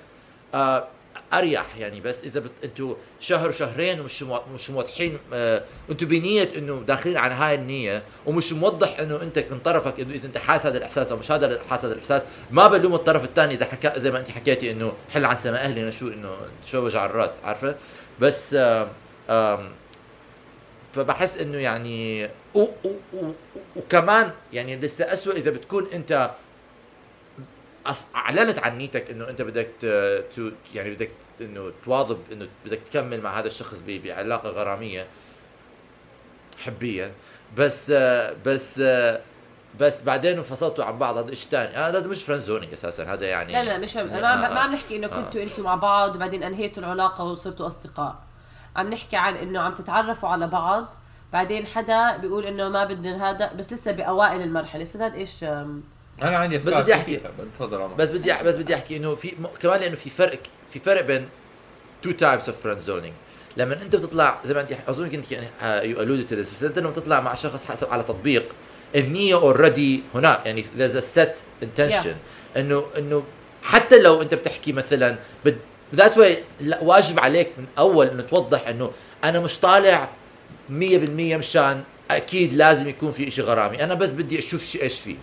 آه 0.55 0.88
أريح 1.33 1.76
يعني. 1.79 2.00
بس 2.00 2.25
إذا 2.25 2.41
بت... 2.41 2.50
أنتوا 2.64 2.95
شهر 3.21 3.50
شهرين 3.50 4.00
ومش 4.00 4.23
مو... 4.23 4.41
مش 4.55 4.71
موضحين 4.71 5.19
آه... 5.33 5.62
أنتوا 5.91 6.09
بنية 6.09 6.49
إنه 6.57 6.85
داخلين 6.87 7.17
على 7.17 7.35
هاي 7.35 7.55
النية 7.55 8.03
ومش 8.26 8.53
موضح 8.53 9.00
إنه 9.00 9.23
أنت 9.23 9.38
من 9.50 9.59
طرفك 9.59 10.00
إنه 10.00 10.14
إذا 10.14 10.26
أنت 10.26 10.38
حاسس 10.38 10.67
هذا 10.67 10.79
الإحساس 10.79 11.11
أو 11.11 11.17
مش 11.17 11.31
هذا 11.31 11.61
حاسس 11.71 11.85
هذا 11.85 11.95
الإحساس 11.95 12.25
ما 12.50 12.69
بلوم 12.69 12.95
الطرف 12.95 13.25
الثاني 13.25 13.55
إذا 13.55 13.64
حكى 13.64 13.93
زي 13.97 14.11
ما 14.11 14.19
أنت 14.19 14.31
حكيتي 14.31 14.71
إنه 14.71 14.93
حل 15.14 15.25
عن 15.25 15.37
سما 15.37 15.64
أهلي 15.64 15.83
أنا 15.83 15.91
شو 15.91 16.09
إنه 16.09 16.37
شو 16.67 16.79
وجع 16.79 17.05
الرأس 17.05 17.41
عارفة؟ 17.45 17.75
بس. 18.21 18.56
آم... 19.30 19.73
فبحس 20.94 21.38
إنه 21.38 21.59
يعني 21.59 22.25
و... 22.54 22.61
و... 22.61 22.88
و... 23.12 23.33
وكمان 23.76 24.30
يعني 24.52 24.76
لسه 24.76 25.12
اسوء 25.12 25.37
إذا 25.37 25.50
بتكون 25.50 25.87
أنت. 25.92 26.30
أعلنت 28.14 28.59
عن 28.59 28.78
نيتك 28.78 29.11
إنه 29.11 29.28
أنت 29.28 29.42
بدك. 29.42 29.71
يعني 30.75 30.90
بدك 30.90 31.11
إنه 31.40 31.73
تواظب 31.85 32.18
إنه 32.33 32.49
بدك 32.66 32.80
تكمل 32.90 33.21
مع 33.21 33.38
هذا 33.38 33.47
الشخص. 33.47 33.83
بعلاقة 33.87 34.49
غرامية 34.49 35.06
حبيا 36.59 37.12
بس 37.56 37.90
آه، 37.90 38.35
بس 38.47 38.80
آه، 38.80 39.21
بس 39.81 40.02
بعدين 40.02 40.37
انفصلتوا 40.37 40.85
عن 40.85 40.99
بعض 40.99 41.16
هذا 41.16 41.35
شيء 41.35 41.50
ثاني 41.50 41.76
هذا 41.76 42.07
مش 42.07 42.23
friend 42.23 42.42
zoning 42.42 42.73
أساسا 42.73 43.04
هذا 43.04 43.26
يعني 43.26 43.52
لا 43.52 43.64
لا 43.64 43.78
مش. 43.78 43.97
آه، 43.97 44.02
ما 44.02 44.26
عم- 44.28 44.40
ما 44.40 44.57
آه. 44.57 44.59
عم 44.59 44.73
نحكي 44.73 44.97
إنه 44.97 45.07
كنتوا 45.07 45.43
أنتوا 45.43 45.64
مع 45.64 45.75
بعض 45.75 46.16
وبعدين 46.16 46.43
أنهيتوا 46.43 46.83
العلاقة 46.83 47.25
وصرتوا 47.25 47.66
أصدقاء 47.66 48.16
عم 48.76 48.90
نحكي 48.90 49.16
عن 49.16 49.35
إنه 49.37 49.61
عم 49.61 49.75
تتعرفوا 49.75 50.28
على 50.28 50.47
بعض 50.47 50.87
بعدين 51.33 51.66
حدا 51.66 52.16
بيقول 52.16 52.45
إنه 52.47 52.69
ما 52.69 52.85
بدنا 52.85 53.31
هذا 53.31 53.52
بس 53.52 53.73
لسه 53.73 53.93
بأوائل 53.93 54.40
المرحلة 54.43 54.85
سداد 54.85 55.14
إيش 55.14 55.45
أم، 55.45 55.83
أنا 56.23 56.37
عندي 56.37 56.59
بس 56.59 56.75
بدي 56.75 56.95
أحكي. 56.95 57.16
كثيرة. 57.16 57.33
تفضل 57.54 57.88
بس 57.99 58.11
بدي 58.11 58.33
بس 58.45 58.57
بدي 58.57 58.75
أحكي 58.75 58.97
إنه 58.97 59.14
في 59.14 59.35
م... 59.40 59.47
كمان 59.61 59.81
لأنه 59.81 59.97
في 59.97 60.11
فرق 60.11 60.38
في 60.71 60.78
فرق 60.78 61.00
بين 61.00 61.28
two 62.02 62.11
types 62.11 62.49
of 62.49 62.62
friend 62.62 62.78
zoning 62.78 63.14
لما 63.57 63.83
أنت 63.83 63.97
بتطلع 63.97 64.38
زي 64.45 64.54
ما 64.54 64.61
انت 64.61 64.73
أظن 64.88 65.11
كنت 65.11 65.33
you 65.33 66.02
alluded 66.02 66.26
to 66.26 66.37
بس 66.37 66.62
أنت 66.64 66.78
لما 66.78 66.90
تطلع 66.90 67.21
مع 67.21 67.35
شخص 67.35 67.64
حسب 67.64 67.90
على 67.90 68.02
تطبيق 68.02 68.52
النية 68.94 69.34
already 69.35 70.02
هناك. 70.14 70.46
يعني 70.46 70.64
there's 70.78 70.96
a 70.96 71.04
set 71.16 71.64
intention. 71.64 72.16
انه 72.56 72.84
إنه 72.98 73.22
حتى 73.62 73.98
لو 73.98 74.22
أنت 74.22 74.34
بتحكي 74.34 74.72
مثلا 74.72 75.16
but 75.44 75.59
that 75.94 76.18
way 76.18 76.42
واجب 76.80 77.20
عليك 77.20 77.48
من 77.58 77.66
أول 77.78 78.06
إنه 78.06 78.22
توضح 78.22 78.68
إنه 78.68 78.90
أنا 79.24 79.40
مش 79.40 79.58
طالع 79.58 80.08
100% 80.70 80.72
مشان 80.72 81.82
أكيد 82.10 82.52
لازم 82.52 82.88
يكون 82.88 83.12
في 83.12 83.30
شيء 83.30 83.44
غرامي. 83.44 83.84
أنا 83.84 83.94
بس 83.94 84.10
بدي 84.10 84.38
أشوف 84.38 84.64
شيء 84.64 84.82
إيش 84.82 85.00
فيه. 85.00 85.16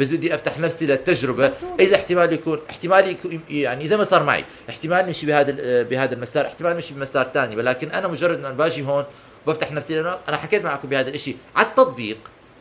بس 0.00 0.08
بدي 0.08 0.34
أفتح 0.34 0.58
نفسي 0.58 0.86
للتجربة. 0.86 1.52
إذا 1.80 1.96
احتمال 1.96 2.32
يكون 2.32 2.58
احتمال 2.70 3.08
يكون 3.08 3.40
يعني 3.50 3.86
زي 3.86 3.96
ما 3.96 4.04
صار 4.04 4.22
معي. 4.22 4.44
احتمال 4.70 5.06
نمشي 5.06 5.26
بهذا 5.26 5.82
بهذا 5.82 6.14
المسار. 6.14 6.46
احتمال 6.46 6.74
نمشي 6.74 6.94
بمسار 6.94 7.30
ثاني 7.34 7.56
ولكن 7.56 7.90
أنا 7.90 8.08
مجرد 8.08 8.38
إنه 8.38 8.48
أنا 8.48 8.56
باجي 8.56 8.82
هون 8.82 9.04
بفتح 9.46 9.72
نفسي 9.72 9.94
لأنه 9.94 10.16
أنا 10.28 10.36
حكيت 10.36 10.64
معكم 10.64 10.88
بهذا 10.88 11.08
الشيء 11.08 11.36
على 11.56 11.66
التطبيق 11.66 12.18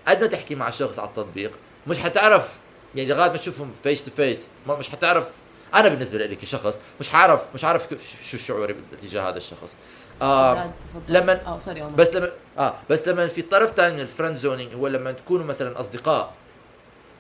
قد 0.07 0.21
ما 0.21 0.27
تحكي 0.27 0.55
مع 0.55 0.69
شخص 0.69 0.99
على 0.99 1.09
التطبيق 1.09 1.51
مش 1.87 1.99
حتعرف 1.99 2.59
يعني 2.95 3.09
لغاية 3.09 3.31
ما 3.31 3.37
تشوفهم 3.37 3.71
face 3.83 4.03
to 4.05 4.11
face 4.11 4.49
مش 4.67 4.89
حتعرف 4.89 5.29
أنا 5.73 5.87
بالنسبة 5.87 6.17
لي 6.25 6.35
كشخص 6.35 6.79
مش 6.99 7.09
حعرف 7.09 7.47
مش 7.55 7.63
عارف 7.65 7.87
شو 8.23 8.37
شعوري 8.37 8.75
تجاه 9.01 9.29
هذا 9.29 9.37
الشخص 9.37 9.75
آه 10.21 10.71
لما- 11.07 11.45
آه 11.47 11.59
sorry. 11.59 11.81
بس 11.81 12.15
لما 12.15 12.29
آه 12.57 12.73
بس 12.89 13.07
لما 13.07 13.27
في 13.27 13.41
طرف 13.41 13.71
ثاني 13.73 13.93
من 13.93 13.99
ال 14.01 14.06
friend 14.06 14.35
zoning 14.35 14.73
هو 14.75 14.87
لما 14.87 15.11
تكونوا 15.11 15.45
مثلا 15.45 15.79
أصدقاء 15.79 16.33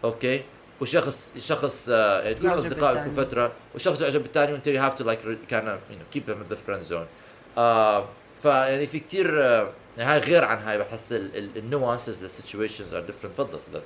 OK 0.03 0.43
وشخص 0.81 1.33
شخص 1.37 1.89
آه 1.91 2.21
يعني 2.21 2.35
تكونوا 2.35 2.55
أصدقاء. 2.55 3.03
كل 3.03 3.11
فترة 3.11 3.51
وشخص 3.75 4.01
يعجب 4.01 4.21
بالثاني 4.23 4.53
وأنت 4.53 4.67
you 4.67 4.81
have 4.81 4.93
to 4.97 5.03
like 5.03 5.19
كان 5.49 5.79
keep 6.13 6.23
the 6.49 6.55
friend 6.55 6.81
zone 6.81 7.05
فيعني 8.41 8.87
في 8.87 8.99
كثير 8.99 9.43
آه 9.45 9.69
يعني 9.97 10.11
هاي 10.11 10.19
غير 10.19 10.45
عن 10.45 10.57
هاي 10.57 10.77
بحس 10.77 11.11
ال 11.11 11.25
nuances 11.25 12.23
لل 12.23 12.35
situations 12.35 12.93
are 12.93 13.01
different 13.05 13.33
تفضل 13.37 13.59
صدق 13.59 13.83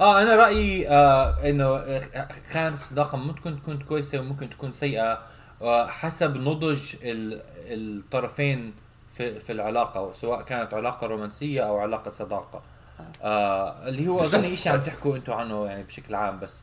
آه 0.00 0.22
أنا 0.22 0.36
رأيي 0.36 0.88
آه 0.88 1.48
إنه 1.50 1.64
آه، 1.76 2.28
خانه 2.52 2.74
الصداقه 2.74 3.16
ممكن 3.18 3.62
تكون 3.62 3.78
كويسة 3.78 4.18
وممكن 4.20 4.50
تكون 4.50 4.72
سيئة 4.72 5.22
آه 5.62 5.86
حسب 5.86 6.36
نضج 6.36 6.94
ال- 7.02 7.42
الطرفين 7.66 8.74
في 9.16 9.40
في 9.40 9.52
العلاقة 9.52 10.12
سواء 10.12 10.42
كانت 10.42 10.74
علاقة 10.74 11.06
رومانسية 11.06 11.62
أو 11.62 11.78
علاقة 11.78 12.10
صداقة. 12.10 12.62
آه 13.22 13.88
اللي 13.88 14.08
هو 14.08 14.20
أظن 14.22 14.56
شيء 14.56 14.72
عم 14.72 14.80
تحكوا 14.80 15.16
أنتم 15.16 15.32
عنه 15.32 15.66
يعني 15.66 15.82
بشكل 15.82 16.14
عام 16.14 16.40
بس 16.40 16.60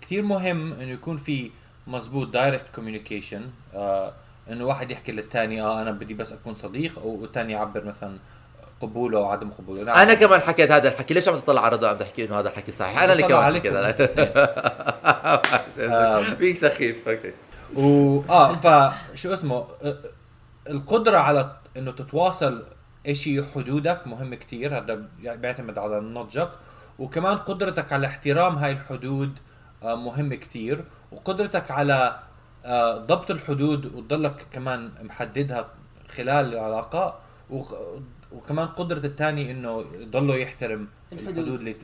كثير 0.00 0.22
مهم 0.22 0.72
إنه 0.72 0.90
يكون 0.92 1.16
في 1.16 1.50
مزبوط 1.86 2.28
direct 2.28 2.64
communication 2.74 3.50
آه 3.74 4.12
إنه 4.50 4.64
واحد 4.64 4.90
يحكي 4.90 5.12
للثاني 5.12 5.62
آه 5.62 5.82
أنا 5.82 5.90
بدي 5.90 6.14
بس 6.14 6.32
أكون 6.32 6.54
صديق 6.54 6.98
والثاني 7.04 7.52
يعبر 7.52 7.84
مثلا 7.84 8.18
قبوله 8.80 9.18
أو 9.18 9.28
عدم 9.30 9.50
قبوله. 9.50 9.82
نعم. 9.82 9.96
أنا 9.96 10.14
كمان 10.14 10.40
حكيت 10.40 10.70
هذا 10.70 10.88
الحكي 10.88 11.14
ليش 11.14 11.28
عم 11.28 11.38
تطلع 11.38 11.62
على 11.62 11.76
رضا 11.76 11.88
عم 11.88 11.96
تحكي 11.96 12.24
إنه 12.24 12.38
هذا 12.38 12.48
الحكي 12.48 12.72
صحيح. 12.72 13.02
أنا 13.02 13.12
اللي 13.12 13.22
كمان. 13.22 13.54
حكيت 13.54 13.66
فيك 16.38 16.56
سخيف 16.70 17.08
أوكي. 17.08 17.32
و 17.74 18.20
آه 18.28 18.52
فشو 18.54 19.32
اسمه؟ 19.32 19.66
آه، 19.82 19.96
القدرة 20.68 21.16
على 21.18 21.56
إنه 21.76 21.90
تتواصل 21.90 22.64
إيش 23.06 23.28
هي 23.28 23.44
حدودك 23.54 24.06
مهم 24.06 24.34
كتير 24.34 24.78
هذا 24.78 25.02
بيعتمد 25.22 25.78
على 25.78 26.00
نضجك. 26.00 26.50
وكمان 26.98 27.36
قدرتك 27.36 27.92
على 27.92 28.06
احترام 28.06 28.56
هاي 28.56 28.72
الحدود 28.72 29.32
آه، 29.82 29.94
مهم 29.94 30.34
كتير. 30.34 30.84
وقدرتك 31.12 31.70
على 31.70 31.94
آه، 31.94 32.18
ضبط 33.06 33.30
الحدود 33.30 33.86
وتضلك 33.94 34.46
كمان 34.52 34.90
محددها 35.02 35.68
خلال 36.08 36.54
العلاقة 36.54 37.18
وكمان 38.32 38.66
قدرة 38.66 39.06
الثاني 39.06 39.50
إنه 39.50 39.84
يضله 39.94 40.36
يحترم 40.36 40.88
الحدود. 41.12 41.60
ليه 41.60 41.76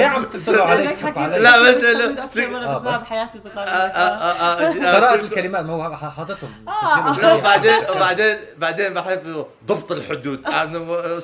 عم 0.06 0.24
تطلعوا 0.24 0.68
عليك؟ 0.70 1.04
لا، 1.38 1.62
بس- 1.62 1.76
مرة 2.50 2.66
آه، 2.66 2.78
بسمعها 2.78 2.96
بس. 2.96 3.02
بحياتي 3.02 3.38
بتطلع 3.38 3.62
آه، 3.62 3.66
لي. 3.66 4.88
آه، 4.88 4.92
قراءة 4.96 5.14
الكلمات 5.24 5.64
ما 5.64 5.72
هو 5.72 5.96
حاططهم. 5.96 6.50
وبعدين 7.38 7.74
وبعدين 7.96 8.36
بعدين 8.58 8.94
بحب 8.94 9.46
ضبط 9.66 9.92
الحدود 9.92 10.42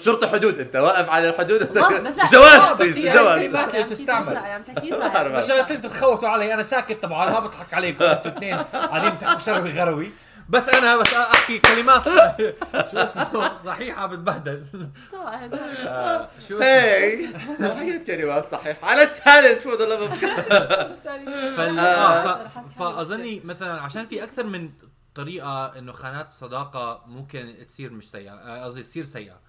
شرطة 0.05 0.29
حدود 0.33 0.61
أنت 0.61 0.77
واقف 0.77 1.11
على 1.11 1.29
الحدود. 1.29 1.75
جواز 2.33 2.81
هي 2.83 3.15
جواز 3.15 3.41
كلمات 3.41 3.75
اللي 3.75 3.85
تستعمل. 3.85 4.41
تحكي 4.75 4.91
صح 4.91 5.21
مش 5.21 5.51
عارفين 5.51 5.83
تتخوتوا 5.83 6.29
علي 6.29 6.55
أنا 6.55 6.63
ساكت 6.63 7.03
طبعا 7.03 7.31
ما 7.31 7.41
بضحك 7.41 7.75
عليكم 7.75 8.05
أنتوا 8.05 8.31
اثنين 8.31 8.57
قاعدين 8.57 9.19
تحكوا 9.19 9.39
شربي 9.39 9.71
غروي 9.81 10.11
بس 10.49 10.69
أنا 10.69 10.97
بس 10.97 11.15
أحكي 11.15 11.59
كلمات 11.59 12.03
شو 12.91 12.99
اسمه؟ 12.99 13.57
صحيحة 13.57 14.07
بتبهدل. 14.07 14.67
آه، 15.87 16.29
شو 16.41 16.59
اسمه؟ 16.59 16.67
هي 16.67 17.33
صحيح 17.59 18.03
كلمات 18.07 18.53
صحيح 18.53 18.85
على 18.85 19.03
التالنت 19.03 19.59
فوز 19.61 19.81
الله 19.81 20.07
بفكر 20.07 20.43
فال... 21.57 21.79
آه. 21.79 21.83
آه 21.83 22.49
ف... 22.49 22.79
فأظني 22.79 23.41
مثلا 23.45 23.81
عشان 23.81 24.07
في 24.07 24.25
أكثر 24.25 24.47
من 24.47 24.71
طريقة 25.15 25.79
إنه 25.79 25.93
خانات 25.93 26.27
الصداقه 26.27 27.03
ممكن 27.07 27.57
تصير 27.67 27.93
مش 27.93 28.11
سيئة 28.11 28.33
آه، 28.35 28.65
قصدي 28.65 28.83
تصير 28.83 29.05
سيئة. 29.05 29.41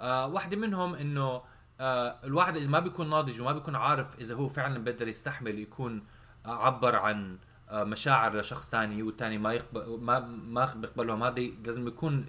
آه 0.00 0.26
واحدة 0.26 0.56
منهم 0.56 0.94
إنه 0.94 1.42
آه 1.80 2.16
الواحد 2.24 2.56
إذا 2.56 2.68
ما 2.70 2.78
بيكون 2.80 3.10
ناضج 3.10 3.40
وما 3.40 3.52
بيكون 3.52 3.76
عارف 3.76 4.18
إذا 4.20 4.34
هو 4.34 4.48
فعلا 4.48 4.78
بيقدر 4.84 5.08
يستحمل 5.08 5.58
يكون 5.58 6.04
عبر 6.46 6.96
عن 6.96 7.38
مشاعر 7.74 8.36
لشخص 8.36 8.70
ثاني 8.70 9.02
والثاني 9.02 9.38
ما 9.38 9.52
يقبل 9.52 9.98
ما 10.00 10.20
ما 10.48 10.74
بيقبلهم. 10.74 11.22
هذا 11.22 11.42
لازم 11.64 11.88
يكون 11.88 12.26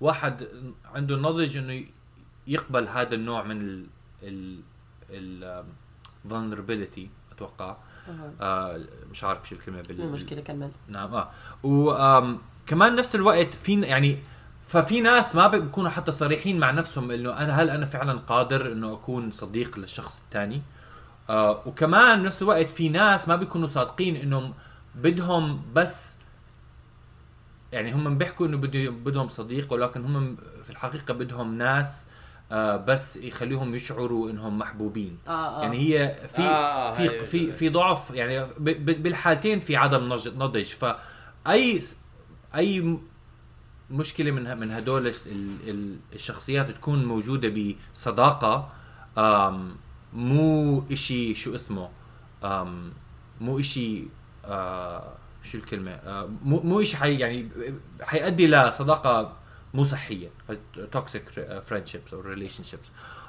واحد 0.00 0.48
عنده 0.94 1.14
النضج 1.14 1.56
إنه 1.56 1.84
يقبل 2.46 2.88
هذا 2.88 3.14
النوع 3.14 3.42
من 3.42 3.60
ال 3.62 3.86
ال 4.22 4.62
ال 5.10 5.64
vulnerability 6.28 7.32
أتوقع. 7.32 7.76
آه 8.40 8.80
مش 9.10 9.24
عارف 9.24 9.48
شو 9.48 9.54
الكلمة 9.54 9.82
بال 9.82 10.00
مو 10.00 10.12
مشكلة 10.12 10.40
كمل. 10.40 10.70
نعم 10.88 11.14
آه. 11.14 11.30
وكمان 11.62 12.96
نفس 12.96 13.14
الوقت 13.14 13.54
في 13.54 13.80
يعني 13.80 14.18
ففي 14.66 15.00
ناس 15.00 15.36
ما 15.36 15.46
بيكونوا 15.46 15.90
حتى 15.90 16.12
صريحين 16.12 16.58
مع 16.58 16.70
نفسهم 16.70 17.10
إنه 17.10 17.30
أنا 17.30 17.52
هل 17.52 17.70
أنا 17.70 17.86
فعلا 17.86 18.12
قادر 18.12 18.72
إنه 18.72 18.92
أكون 18.92 19.30
صديق 19.30 19.78
للشخص 19.78 20.20
الثاني 20.24 20.62
آه 21.30 21.62
وكمان 21.66 22.22
نفس 22.22 22.42
الوقت 22.42 22.70
في 22.70 22.88
ناس 22.88 23.28
ما 23.28 23.36
بيكونوا 23.36 23.68
صادقين 23.68 24.16
إنهم 24.16 24.54
بدهم 24.94 25.62
بس 25.74 26.16
يعني 27.72 27.92
هم 27.92 28.18
بيحكوا 28.18 28.46
إنه 28.46 28.56
بده 28.56 28.90
بدهم 28.90 29.28
صديق 29.28 29.72
ولكن 29.72 30.04
هم 30.04 30.36
في 30.64 30.70
الحقيقة 30.70 31.14
بدهم 31.14 31.54
ناس 31.58 32.06
آه 32.52 32.76
بس 32.76 33.16
يخليهم 33.16 33.74
يشعروا 33.74 34.30
إنهم 34.30 34.58
محبوبين. 34.58 35.18
آه 35.28 35.30
آه. 35.60 35.62
يعني 35.62 35.78
هي 35.78 36.28
في 36.28 36.42
آه، 36.42 36.92
في 36.92 37.08
هاي- 37.08 37.24
في 37.26 37.52
في 37.52 37.68
ضعف 37.68 38.10
يعني 38.10 38.46
بالحالتين 38.58 39.60
في 39.60 39.76
عدم 39.76 40.12
نضج 40.12 40.28
نضج. 40.36 40.64
فاي 40.64 41.80
أي 42.54 42.98
مشكلة 43.90 44.30
من 44.30 44.46
ه- 44.46 44.54
من 44.54 44.70
هدول 44.70 45.06
الش- 45.06 45.26
ال- 45.26 45.68
ال- 45.70 45.96
الشخصيات 46.14 46.70
تكون 46.70 47.04
موجودة 47.04 47.74
بصداقة 47.94 48.72
مو 50.14 50.84
إشي 50.92 51.34
شو 51.34 51.54
اسمه 51.54 51.88
مو 53.40 53.58
إشي 53.58 54.04
آه، 54.44 55.12
شو 55.42 55.58
الكلمة؟ 55.58 55.90
آه، 55.90 56.28
مو 56.42 56.60
مو 56.60 56.80
إشي 56.80 56.96
حي 56.96 57.18
يعني 57.18 57.48
حيؤدي 58.02 58.46
لصداقه 58.46 59.36
مو 59.74 59.82
صحية 59.84 60.28
toxic 60.92 61.28
friendships 61.60 62.14
أو 62.14 62.20
relationships 62.20 62.86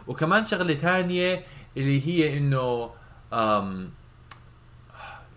وكمان 0.07 0.45
شغلة 0.45 0.73
تانية 0.73 1.45
اللي 1.77 2.07
هي 2.07 2.37
إنه 2.37 2.91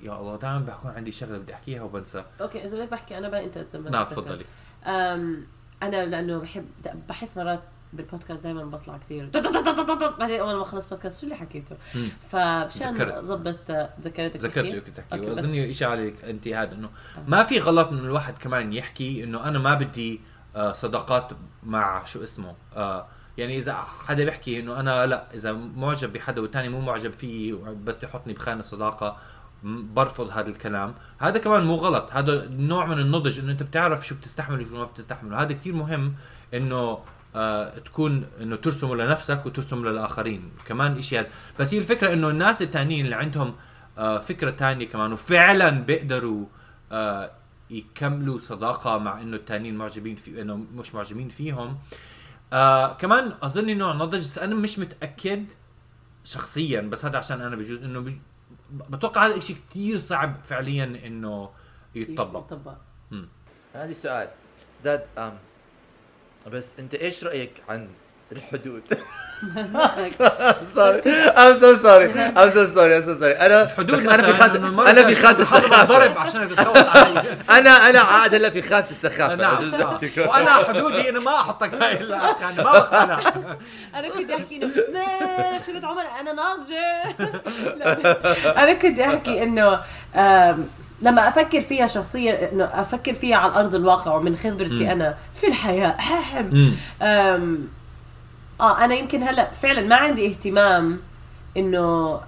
يا 0.03 0.21
الله 0.21 0.37
دائما 0.37 0.59
بكون 0.59 0.91
عندي 0.91 1.13
شغلة 1.13 1.39
بدي 1.39 1.55
أحكيها 1.55 1.83
وبنسى. 1.83 2.25
OK 2.41 2.65
إذا 2.65 2.79
بدك 2.79 2.91
بحكي 2.91 3.19
أنا 3.19 3.29
بقى 3.29 3.45
أنت 3.45 3.67
نعم 3.91 4.05
تفضلي. 4.05 4.45
أنا 5.83 6.07
لأنه 6.07 6.39
بحب 6.39 6.67
بحس 7.09 7.37
مرات 7.37 7.63
بالبودكاست 7.97 8.43
دائما 8.43 8.65
بطلع 8.65 8.99
كثير. 8.99 9.31
بعدين 10.19 10.41
أول 10.41 10.55
ما 10.55 10.63
اخلص 10.63 10.89
بودكاست 10.89 11.21
شو 11.21 11.27
اللي 11.27 11.37
حكيته. 11.37 11.77
فمشان 12.21 12.95
تذكرت. 12.95 13.13
اضبط 13.13 13.71
ذكرتك 14.01 14.37
ذكرت 14.37 14.65
تحكي؟ 14.65 14.71
شو 14.71 14.81
كنت 14.81 14.97
تحكي 14.97 15.21
واظني 15.21 15.73
شيء 15.73 15.89
عليك 15.89 16.25
أنت 16.25 16.49
هذا 16.49 16.75
إنه 16.75 16.91
ما 17.27 17.43
في 17.43 17.59
غلط 17.59 17.89
انه 17.89 18.03
الواحد 18.03 18.39
كمان 18.39 18.73
يحكي 18.73 19.25
إنه 19.25 19.49
أنا 19.49 19.59
ما 19.59 19.75
بدي 19.75 20.21
آه، 20.57 20.73
صداقات 20.73 21.31
مع 21.63 22.05
شو 22.05 22.23
اسمه. 22.23 22.55
آه، 22.77 23.07
يعني 23.39 23.59
إذا 23.59 23.75
حدا 24.07 24.25
بيحكي 24.25 24.61
إنه 24.61 24.81
أنا 24.81 25.07
لا 25.07 25.35
إذا 25.35 25.53
معجب 25.53 26.13
بحدا 26.13 26.41
والثاني 26.43 26.69
مو 26.69 26.81
معجب 26.81 27.13
فيه 27.13 27.55
بس 27.55 28.03
يحطني 28.03 28.33
بخانة 28.33 28.63
صداقة 28.63 29.17
برفض 29.63 30.31
هذا 30.31 30.49
الكلام. 30.49 30.95
هذا 31.19 31.39
كمان 31.39 31.65
مو 31.65 31.75
غلط. 31.75 32.09
هذا 32.13 32.49
نوع 32.49 32.87
من 32.87 32.99
النضج 32.99 33.39
إنه 33.39 33.53
أنت 33.53 33.63
بتعرف 33.63 34.07
شو 34.07 34.15
بتستحمل 34.15 34.61
وشو 34.61 34.77
ما 34.77 34.85
بتستحمل. 34.85 35.33
وهذا 35.33 35.53
كثير 35.53 35.75
مهم 35.75 36.15
إنه 36.55 36.77
آه 36.77 37.03
تكون 37.85 38.27
إنه 38.41 38.57
ترسمه 38.57 38.97
لنفسك 38.97 39.47
وترسم 39.47 39.89
للآخرين. 39.89 40.53
كمان 40.67 40.99
اشي 40.99 41.19
هذا 41.19 41.29
بس 41.59 41.75
هي 41.75 41.79
الفكرة 41.79 42.13
إنه 42.13 42.29
الناس 42.29 42.63
التانيين 42.63 43.05
اللي 43.05 43.17
عندهم 43.17 43.55
آه 43.99 44.19
فكرة 44.19 44.51
تانية 44.51 44.87
كمان 44.89 45.13
وفعلا 45.13 45.71
بيقدروا 45.71 46.47
آه 46.93 47.31
يكملوا 47.71 48.39
صداقة 48.39 48.99
مع 48.99 49.21
إنه 49.21 49.37
التانيين 49.37 49.75
معجبين 49.75 50.17
في 50.17 50.43
إنه 50.43 50.57
مش 50.57 50.95
معجبين 50.95 51.29
فيهم. 51.29 51.79
آه 52.53 52.93
كمان 52.93 53.35
أظن 53.43 53.79
نوع 53.79 53.93
نضج 53.93 54.19
بس 54.19 54.39
أنا 54.39 54.55
مش 54.55 54.79
متأكد 54.79 55.45
شخصيا 56.25 56.81
بس 56.81 57.05
هذا 57.05 57.19
عشان 57.19 57.41
أنا 57.41 57.57
بجوز 57.57 57.83
إنه 57.83 58.01
بج... 58.01 58.15
بتوقع 58.91 59.27
هذا 59.27 59.35
الشيء 59.35 59.57
كثير 59.71 59.99
صعب 59.99 60.37
فعليا 60.45 60.85
إنه 61.07 61.51
يتطبق. 61.95 62.53
أنا 63.75 63.83
عندي 63.83 63.95
سؤال. 63.95 64.29
بس 66.53 66.67
انت 66.79 66.95
إيش 66.95 67.25
رأيك 67.25 67.53
عن 67.69 67.89
الحدود؟ 68.33 68.83
سوري 70.75 71.01
ام 71.39 71.61
سو 71.61 71.77
سوري 71.83 72.13
ام 72.13 72.51
سو 72.51 72.65
سوري 72.65 72.97
ام 72.97 73.03
سو 73.03 73.15
سوري 73.21 73.33
أنا 73.33 73.69
حدود 73.77 74.07
أنا 74.07 74.23
في 74.23 74.33
خانه 74.33 74.91
أنا 74.91 75.07
في 75.07 75.15
خانة 75.15 75.39
بتخبط 75.39 75.89
ضرب 75.89 76.11
السخافه 76.11 76.21
عشان 76.21 76.49
تتخوت 76.49 76.77
علي. 76.77 77.37
أنا 77.51 77.91
أنا 77.91 78.03
قاعد 78.03 78.35
هلا 78.35 78.51
في 78.51 78.63
خانة 78.63 78.87
السخافة. 78.91 79.35
نعم. 79.35 79.73
وأنا 80.19 80.55
حدودي 80.55 81.09
أنا 81.09 81.21
ما 81.21 81.35
أحطك 81.35 81.75
هاي 81.75 81.95
يعني 82.41 82.57
ما 82.57 82.73
بقتنع. 82.73 83.21
أنا 83.99 84.09
كنت 84.09 84.31
أحكي 84.31 84.57
إنه 84.57 84.67
ما 84.93 85.59
شفت 85.59 85.85
عمر 85.85 86.05
أنا 86.21 86.33
ناضجة. 86.33 87.03
أنا 88.63 88.73
كنت 88.73 88.99
أحكي 88.99 89.43
إنه 89.43 89.81
لما 91.05 91.29
أفكر 91.29 91.61
فيها 91.61 91.87
شخصيا 91.87 92.53
إنه 92.53 92.65
أفكر 92.65 93.15
فيها 93.15 93.37
على 93.37 93.55
أرض 93.55 93.75
الواقع 93.75 94.15
ومن 94.15 94.37
خبرتي. 94.37 94.93
أنا 94.93 95.15
في 95.35 95.47
الحياة. 95.47 95.97
أم 97.03 97.69
آه 98.61 98.85
أنا 98.85 98.95
يمكن 98.95 99.23
هلأ 99.23 99.51
فعلا 99.51 99.81
ما 99.81 99.97
عندي 99.97 100.27
اهتمام 100.27 101.01
إنه 101.57 102.21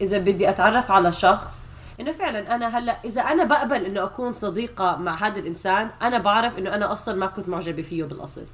إذا 0.00 0.18
بدي 0.18 0.48
أتعرف 0.50 0.90
على 0.90 1.12
شخص 1.12 1.70
إنه 2.00 2.12
فعلا 2.12 2.54
أنا 2.54 2.78
هلأ 2.78 2.96
إذا 3.04 3.22
أنا 3.22 3.44
بقبل 3.44 3.84
إنه 3.84 4.04
أكون 4.04 4.32
صديقة 4.32 4.96
مع 4.96 5.26
هذا 5.26 5.38
الإنسان 5.38 5.90
أنا 6.02 6.18
بعرف 6.18 6.58
إنه 6.58 6.74
أنا 6.74 6.92
أصلا 6.92 7.14
ما 7.14 7.26
كنت 7.26 7.48
معجبة 7.48 7.82
فيه 7.82 8.04
بالأصل 8.04 8.44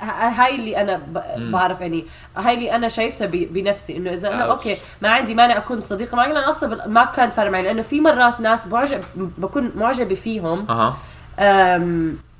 هاي 0.00 0.54
اللي 0.54 0.80
أنا 0.80 1.00
بعرف 1.36 1.80
يعني 1.80 2.04
هاي 2.36 2.54
اللي 2.54 2.72
أنا 2.74 2.88
شايفتها 2.88 3.26
بنفسي 3.26 3.96
إنه 3.96 4.12
إذا 4.12 4.28
أنا. 4.34 4.42
OK. 4.44 4.76
ما 5.02 5.08
عندي 5.08 5.34
مانع 5.34 5.56
أكون 5.56 5.80
صديقه 5.80 6.16
معك 6.16 6.28
لأن 6.28 6.44
أصلا 6.44 6.86
ما 6.86 7.04
كان 7.04 7.30
فارق 7.30 7.50
معي 7.50 7.62
لأنه 7.62 7.82
في 7.82 8.00
مرات 8.00 8.40
ناس 8.40 8.68
بعجب 8.68 9.00
بكون 9.16 9.70
معجبة 9.76 10.14
فيهم 10.14 10.66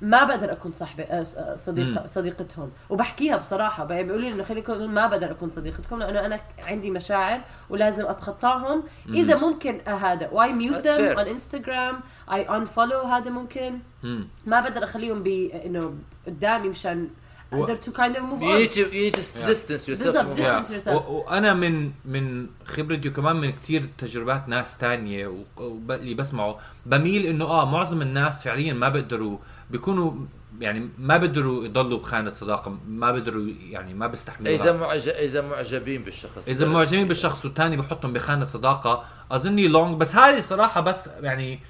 ما 0.00 0.24
بقدر 0.24 0.52
أكون 0.52 0.70
صاحبة 0.70 1.02
أه، 1.04 1.22
ص- 1.22 1.64
صديقه 1.64 2.00
مم. 2.00 2.06
صديقتهم. 2.06 2.70
وبحكيها 2.90 3.36
بصراحة 3.36 3.84
بقى 3.84 4.04
بيقولوا 4.04 4.28
لي 4.28 4.34
إنه 4.34 4.42
خليكم 4.42 4.90
ما 4.94 5.06
بقدر 5.06 5.30
أكون 5.30 5.50
صديقتكم 5.50 5.98
لأنه 5.98 6.26
أنا 6.26 6.40
عندي 6.66 6.90
مشاعر 6.90 7.40
ولازم 7.70 8.06
أتخطاهم. 8.06 8.82
إذا 9.08 9.36
ممكن 9.36 9.80
أه، 9.88 9.90
هذا 9.90 10.28
why 10.32 10.52
mute 10.52 10.86
them 10.86 11.16
on 11.16 11.18
انستغرام 11.28 12.00
I 12.32 12.42
unfollow 12.48 13.00
هذا 13.00 13.30
ممكن. 13.30 13.78
مم. 14.02 14.28
ما 14.46 14.60
بقدر 14.60 14.84
أخليهم 14.84 15.22
ب 15.22 15.26
إنه 15.66 15.94
قدامي 16.26 16.68
مشان 16.68 17.08
أقدر 17.52 17.76
to 17.76 17.92
kind 17.92 18.16
of 18.16 18.24
move 18.30 18.40
You 18.40 18.44
need 18.68 18.74
to 18.74 18.78
you 18.78 18.94
need 18.94 19.16
to 19.16 19.48
distance 19.48 19.88
yourself 19.88 20.02
بالضبط. 20.04 20.36
from- 20.36 20.40
Distance 20.40 20.70
Yeah. 20.70 20.74
yourself. 20.84 20.88
و- 20.92 21.12
وأنا 21.26 21.54
من 21.54 21.92
من 22.04 22.48
خبرتي 22.64 23.08
وكمان 23.08 23.36
من 23.36 23.50
كثير 23.52 23.84
تجربات 23.98 24.48
ناس 24.48 24.78
وب- 24.84 25.90
اللي 25.92 26.14
بسمعه 26.14 26.58
بميل 26.86 27.26
إنه 27.26 27.44
آه 27.44 27.64
معظم 27.64 28.02
الناس 28.02 28.44
فعليا 28.44 28.72
ما 28.72 28.88
بيقدروا 28.88 29.38
بيكونوا 29.70 30.12
يعني 30.60 30.88
ما 30.98 31.16
بيقدروا 31.16 31.64
يضلوا 31.64 31.98
بخانة 31.98 32.30
صداقة 32.30 32.78
ما 32.88 33.10
بيقدروا 33.12 33.46
يعني 33.70 33.94
ما 33.94 34.06
بيستحملوا 34.06 34.54
إذا 34.54 34.72
معجب 34.72 35.12
إذا 35.12 35.40
معجبين 35.40 36.02
بالشخص 36.04 36.48
إذا 36.48 36.66
معجبين 36.68 37.08
بالشخص 37.08 37.44
والثاني 37.44 37.76
بحطهم 37.76 38.12
بخانة 38.12 38.44
صداقة 38.44 39.04
أظني 39.30 39.68
long 39.68 40.00
بس 40.00 40.16
هذه 40.16 40.40
صراحة 40.40 40.80
بس 40.80 41.10
يعني 41.20 41.60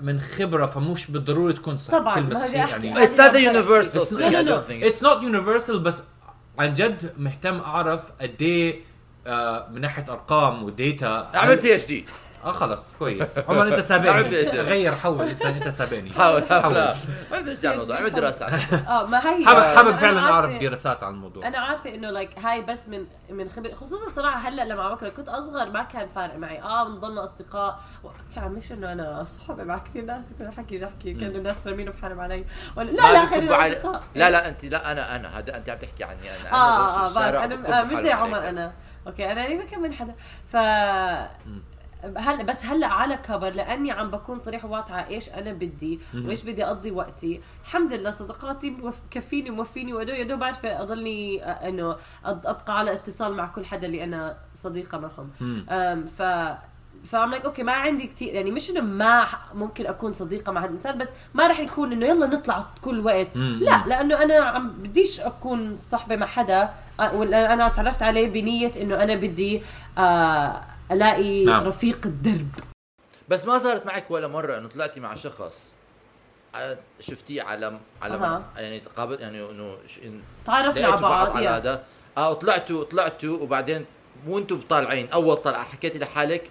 من 0.00 0.20
خبرة 0.20 0.66
فمش 0.66 1.10
بالضروره 1.10 1.52
تكون 1.52 1.76
صح 1.76 1.92
طبعاً، 1.92 2.14
كلمة 2.14 2.40
أحكي. 2.42 2.52
يعني 2.56 2.94
It's 3.06 3.10
not 3.10 3.32
a 3.32 3.38
universal 3.38 4.00
It's 4.02 4.08
thing. 4.08 4.18
not- 4.18 4.22
I 4.22 4.32
no, 4.32 4.42
no, 4.42 4.50
don't 4.50 4.66
think. 4.68 4.84
It's 4.92 5.02
not 5.02 5.22
universal 5.22 5.72
بس 5.76 6.02
عن 6.58 6.72
جد 6.72 7.12
مهتم 7.18 7.60
أعرف 7.60 8.02
قد 8.20 8.42
إيه 8.42 8.80
آه، 9.26 9.68
من 9.72 9.80
ناحية 9.80 10.12
أرقام 10.12 10.62
و 10.62 10.76
data 10.76 11.30
أعمل 11.34 11.56
PhD 11.56 12.04
آه 12.44 12.52
خلص 12.52 12.94
كويس. 12.98 13.38
عمر 13.38 13.68
انت 13.68 13.80
سابقني؟ 13.80 14.42
غير 14.42 14.94
حول 14.94 15.28
انت 15.28 15.42
انت 15.42 15.68
سابقني. 15.68 16.12
حاول 16.12 16.46
حاول. 16.48 16.62
حاول 16.62 16.94
ما 17.30 17.40
بدي 17.40 17.50
ارجع 17.50 17.72
الموضوع. 17.72 17.96
اعمل 17.96 18.10
دراسه 18.10 18.46
آه 18.88 19.06
ما 19.06 19.18
هي 19.18 19.44
حابب 19.44 19.62
حابب 19.62 19.96
فعلا 19.96 20.20
أعرف 20.20 20.52
دراسات 20.52 21.02
عن 21.02 21.14
الموضوع. 21.14 21.48
أنا 21.48 21.58
عارفة 21.58 21.94
إنه 21.94 22.10
like 22.10 22.38
هاي 22.38 22.62
بس 22.62 22.88
من 22.88 23.06
من 23.30 23.50
خبر 23.50 23.74
خصوصا 23.74 24.10
صراحة 24.10 24.48
هلأ 24.48 24.64
لما 24.64 24.82
عم 24.82 24.94
بكره 24.94 25.08
كنت 25.08 25.28
أصغر 25.28 25.70
ما 25.70 25.82
كان 25.82 26.08
فارق 26.08 26.36
معي. 26.36 26.62
آه 26.62 26.84
بنضلنا 26.84 27.24
أصدقاء. 27.24 27.80
كان 28.34 28.52
مش 28.52 28.72
إنه 28.72 28.92
أنا 28.92 29.24
صحابي 29.24 29.64
مع 29.64 29.78
كثير 29.78 30.04
ناس 30.04 30.32
وكل 30.32 30.50
حكي 30.50 30.78
جحكي 30.78 31.14
كان 31.14 31.30
الناس 31.36 31.66
رامين 31.66 31.90
بحالهم 31.90 32.20
علي. 32.20 32.44
ولا 32.76 32.90
لا 32.90 33.12
لا 33.12 33.26
خلينا 33.26 34.00
لا 34.14 34.30
لا 34.30 34.48
انت 34.48 34.64
لا 34.64 34.92
أنا 34.92 35.16
أنا 35.16 35.38
هذا 35.38 35.56
أنت 35.56 35.68
عم 35.70 35.78
تحكي 35.78 36.04
عني 36.04 36.40
أنا. 36.40 36.52
آه 36.52 37.04
آه 37.04 37.08
الشارع 37.08 37.44
أنا 37.44 37.80
آه 37.80 37.82
مش 37.84 37.98
زي 37.98 38.12
عمر. 38.12 38.48
أنا. 38.48 38.72
أوكي 39.06 39.32
أنا 39.32 39.64
كم 39.64 39.80
من 39.80 39.92
حدا. 39.92 40.14
ف 40.48 40.56
هلا 42.16 42.42
بس 42.42 42.64
هلا 42.64 42.86
على 42.86 43.16
كبر 43.16 43.50
لأني 43.50 43.90
عم 43.90 44.10
بكون 44.10 44.38
صريح 44.38 44.64
وواضحة 44.64 45.06
إيش 45.06 45.28
أنا 45.28 45.52
بدي 45.52 46.00
وإيش 46.14 46.42
بدي 46.42 46.64
أقضي 46.64 46.90
وقتي. 46.90 47.40
الحمد 47.62 47.92
لله 47.92 48.10
صداقاتي 48.10 48.70
مكفيني 48.70 49.50
وموفيني 49.50 49.92
ودو 49.92 50.12
يا 50.12 50.22
دوب 50.24 50.38
بعرفه 50.38 50.82
أضلني 50.82 51.44
آه، 51.44 51.68
إنه 51.68 51.96
أبقى 52.24 52.78
على 52.78 52.92
اتصال 52.92 53.34
مع 53.34 53.46
كل 53.46 53.64
حدا 53.64 53.86
اللي 53.86 54.04
أنا 54.04 54.36
صديقة 54.54 54.98
معهم. 54.98 55.30
ف 56.06 56.22
فام 57.04 57.30
like 57.30 57.44
okay 57.44 57.62
ما 57.62 57.72
عندي 57.72 58.06
كثير 58.06 58.34
يعني 58.34 58.50
مش 58.50 58.70
إنه 58.70 58.80
ما 58.80 59.26
ممكن 59.54 59.86
أكون 59.86 60.12
صديقة 60.12 60.52
مع 60.52 60.60
هذا 60.60 60.68
الإنسان 60.68 60.98
بس 60.98 61.12
ما 61.34 61.46
راح 61.46 61.60
يكون 61.60 61.92
إنه 61.92 62.06
يلا 62.06 62.26
نطلع 62.26 62.66
كل 62.82 63.00
وقت. 63.00 63.28
لا 63.36 63.84
لأنه 63.86 64.22
أنا 64.22 64.34
عم 64.44 64.68
بديش 64.70 65.20
أكون 65.20 65.76
صحبه 65.76 66.16
مع 66.16 66.26
حدا 66.26 66.70
آه، 67.00 67.16
ولا 67.16 67.52
أنا 67.52 67.68
تعرفت 67.68 68.02
عليه 68.02 68.28
بنية 68.28 68.72
إنه 68.82 69.02
أنا 69.02 69.14
بدي 69.14 69.62
آه 69.98 70.60
ألاقي 70.92 71.44
نعم. 71.44 71.64
رفيق 71.66 72.06
الدرب 72.06 72.48
بس 73.28 73.46
ما 73.46 73.58
صارت 73.58 73.86
معك 73.86 74.10
ولا 74.10 74.28
مرة 74.28 74.58
إنه 74.58 74.68
طلعتي 74.68 75.00
مع 75.00 75.14
شخص 75.14 75.72
شفتيه 77.00 77.42
على 77.42 77.78
على 78.02 78.14
أها. 78.14 78.42
يعني 78.56 78.80
تقابل 78.80 79.20
يعني 79.20 79.50
إنه 79.50 79.76
تعرفنا 80.44 80.86
على 80.86 80.96
بعض 81.02 81.36
على. 81.36 81.48
هذا 81.48 81.82
آه 82.18 82.32
طلعتوا 82.32 82.84
طلعتوا 82.84 83.38
وبعدين 83.38 83.84
وأنتم 84.26 84.60
طالعين 84.68 85.08
أول 85.10 85.36
طلعة 85.36 85.64
حكيتي 85.64 85.98
لحالك 85.98 86.50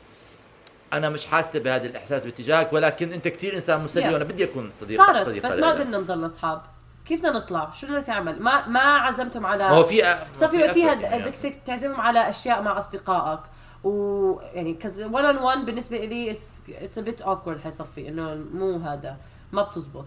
أنا 0.93 1.09
مش 1.09 1.25
حاسة 1.25 1.59
بهذا 1.59 1.85
الإحساس 1.85 2.25
باتجاهك 2.25 2.73
ولكن 2.73 3.13
أنت 3.13 3.27
كثير 3.27 3.55
إنسان 3.55 3.83
مسلي 3.83 4.03
Yeah. 4.03 4.13
وأنا 4.13 4.23
بدي 4.23 4.43
أكون 4.43 4.71
صديق 4.79 4.97
صارت 5.05 5.25
صديقه 5.25 5.47
بس. 5.49 5.57
ما 5.57 5.73
بدنا 5.73 5.97
نضل 5.97 6.25
أصحاب 6.25 6.61
كيف 7.05 7.19
بدنا 7.19 7.33
نطلع 7.39 7.71
شو 7.71 7.87
بدنا 7.87 8.03
نعمل 8.07 8.41
ما 8.43 8.67
ما 8.67 8.79
عزمتم 8.79 9.45
على 9.45 9.63
ما 9.69 9.75
هو 9.75 9.83
في 9.83 10.15
صافي 10.33 10.57
في 10.57 10.63
وقتها 10.63 10.93
يعني. 11.01 11.23
بدك 11.23 11.35
تك- 11.35 11.61
تعزمهم 11.65 12.01
على 12.01 12.29
أشياء 12.29 12.61
مع 12.61 12.77
أصدقائك 12.77 13.39
و 13.87 14.39
يعني 14.53 14.73
'cause 14.73 15.01
one 15.01 15.25
on 15.25 15.37
one 15.37 15.65
بالنسبة 15.65 15.97
لي 15.97 16.31
it's 16.31 16.97
a 16.97 17.01
bit 17.01 17.21
awkward 17.21 17.59
حيصفي 17.61 18.07
إنه 18.09 18.33
مو 18.53 18.77
هذا 18.77 19.17
ما 19.51 19.61
بتزبط. 19.61 20.05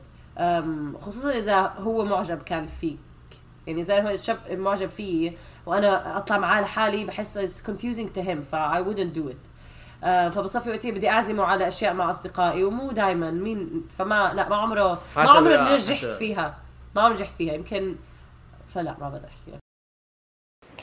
خصوصا 1.00 1.30
إذا 1.30 1.60
هو 1.60 2.04
معجب 2.04 2.42
كان 2.42 2.66
فيك. 2.66 2.98
يعني 3.66 3.84
زي 3.84 4.02
هو 4.02 4.08
الشاب 4.08 4.38
معجب 4.50 4.88
فيي 4.88 5.36
وأنا 5.66 6.16
أطلع 6.16 6.38
معاه 6.38 6.62
لحالي 6.62 7.04
بحس 7.04 7.36
it's 7.36 7.62
confusing 7.62 8.08
to 8.18 8.22
him 8.22 8.40
ف 8.52 8.54
I 8.54 8.82
wouldn't 8.86 9.16
do 9.18 9.30
it. 9.32 9.50
آه، 10.04 10.28
فبصفي 10.28 10.70
وقتها 10.70 10.90
بدي 10.90 11.10
أعزمه 11.10 11.44
على 11.44 11.68
أشياء 11.68 11.94
مع 11.94 12.10
أصدقائي 12.10 12.64
ومو 12.64 12.92
دائما 12.92 13.30
مين 13.30 13.84
فما 13.88 14.32
لا 14.34 14.48
ما 14.48 14.56
عمره 14.56 15.00
ما 15.16 15.30
عمره 15.30 15.74
نجحت. 15.74 16.04
فيها. 16.04 16.58
ما 16.96 17.02
عمري 17.02 17.14
نجحت 17.14 17.32
فيها. 17.32 17.54
يمكن 17.54 17.96
فلا 18.68 18.96
ما 19.00 19.08
بقدر 19.08 19.28
أحكي 19.28 19.59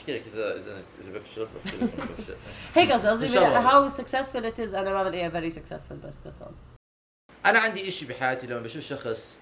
لك 0.07 0.21
احكي 0.21 0.29
لك 0.29 0.33
اذا 0.33 0.55
اذا 0.55 0.83
اذا 1.01 1.11
بفشل 1.11 1.47
بحكي 1.65 1.77
لك 1.77 2.11
بفشل 2.11 2.35
هيك 2.75 2.91
قصدي 2.91 3.07
قصدي. 3.07 3.37
هاو 3.37 3.89
سكسسفul 3.89 4.53
it 4.53 4.57
is 4.57 4.75
أنا 4.75 4.93
ما 4.93 5.03
بلاقيها 5.03 5.29
very 5.29 5.51
successful 5.51 6.05
بس 6.05 6.15
that's 6.25 6.41
all 6.41 6.53
أنا 7.45 7.59
عندي 7.59 7.87
إشي 7.87 8.05
بحياتي 8.05 8.47
لما 8.47 8.59
بشوف 8.59 8.83
شخص 8.83 9.41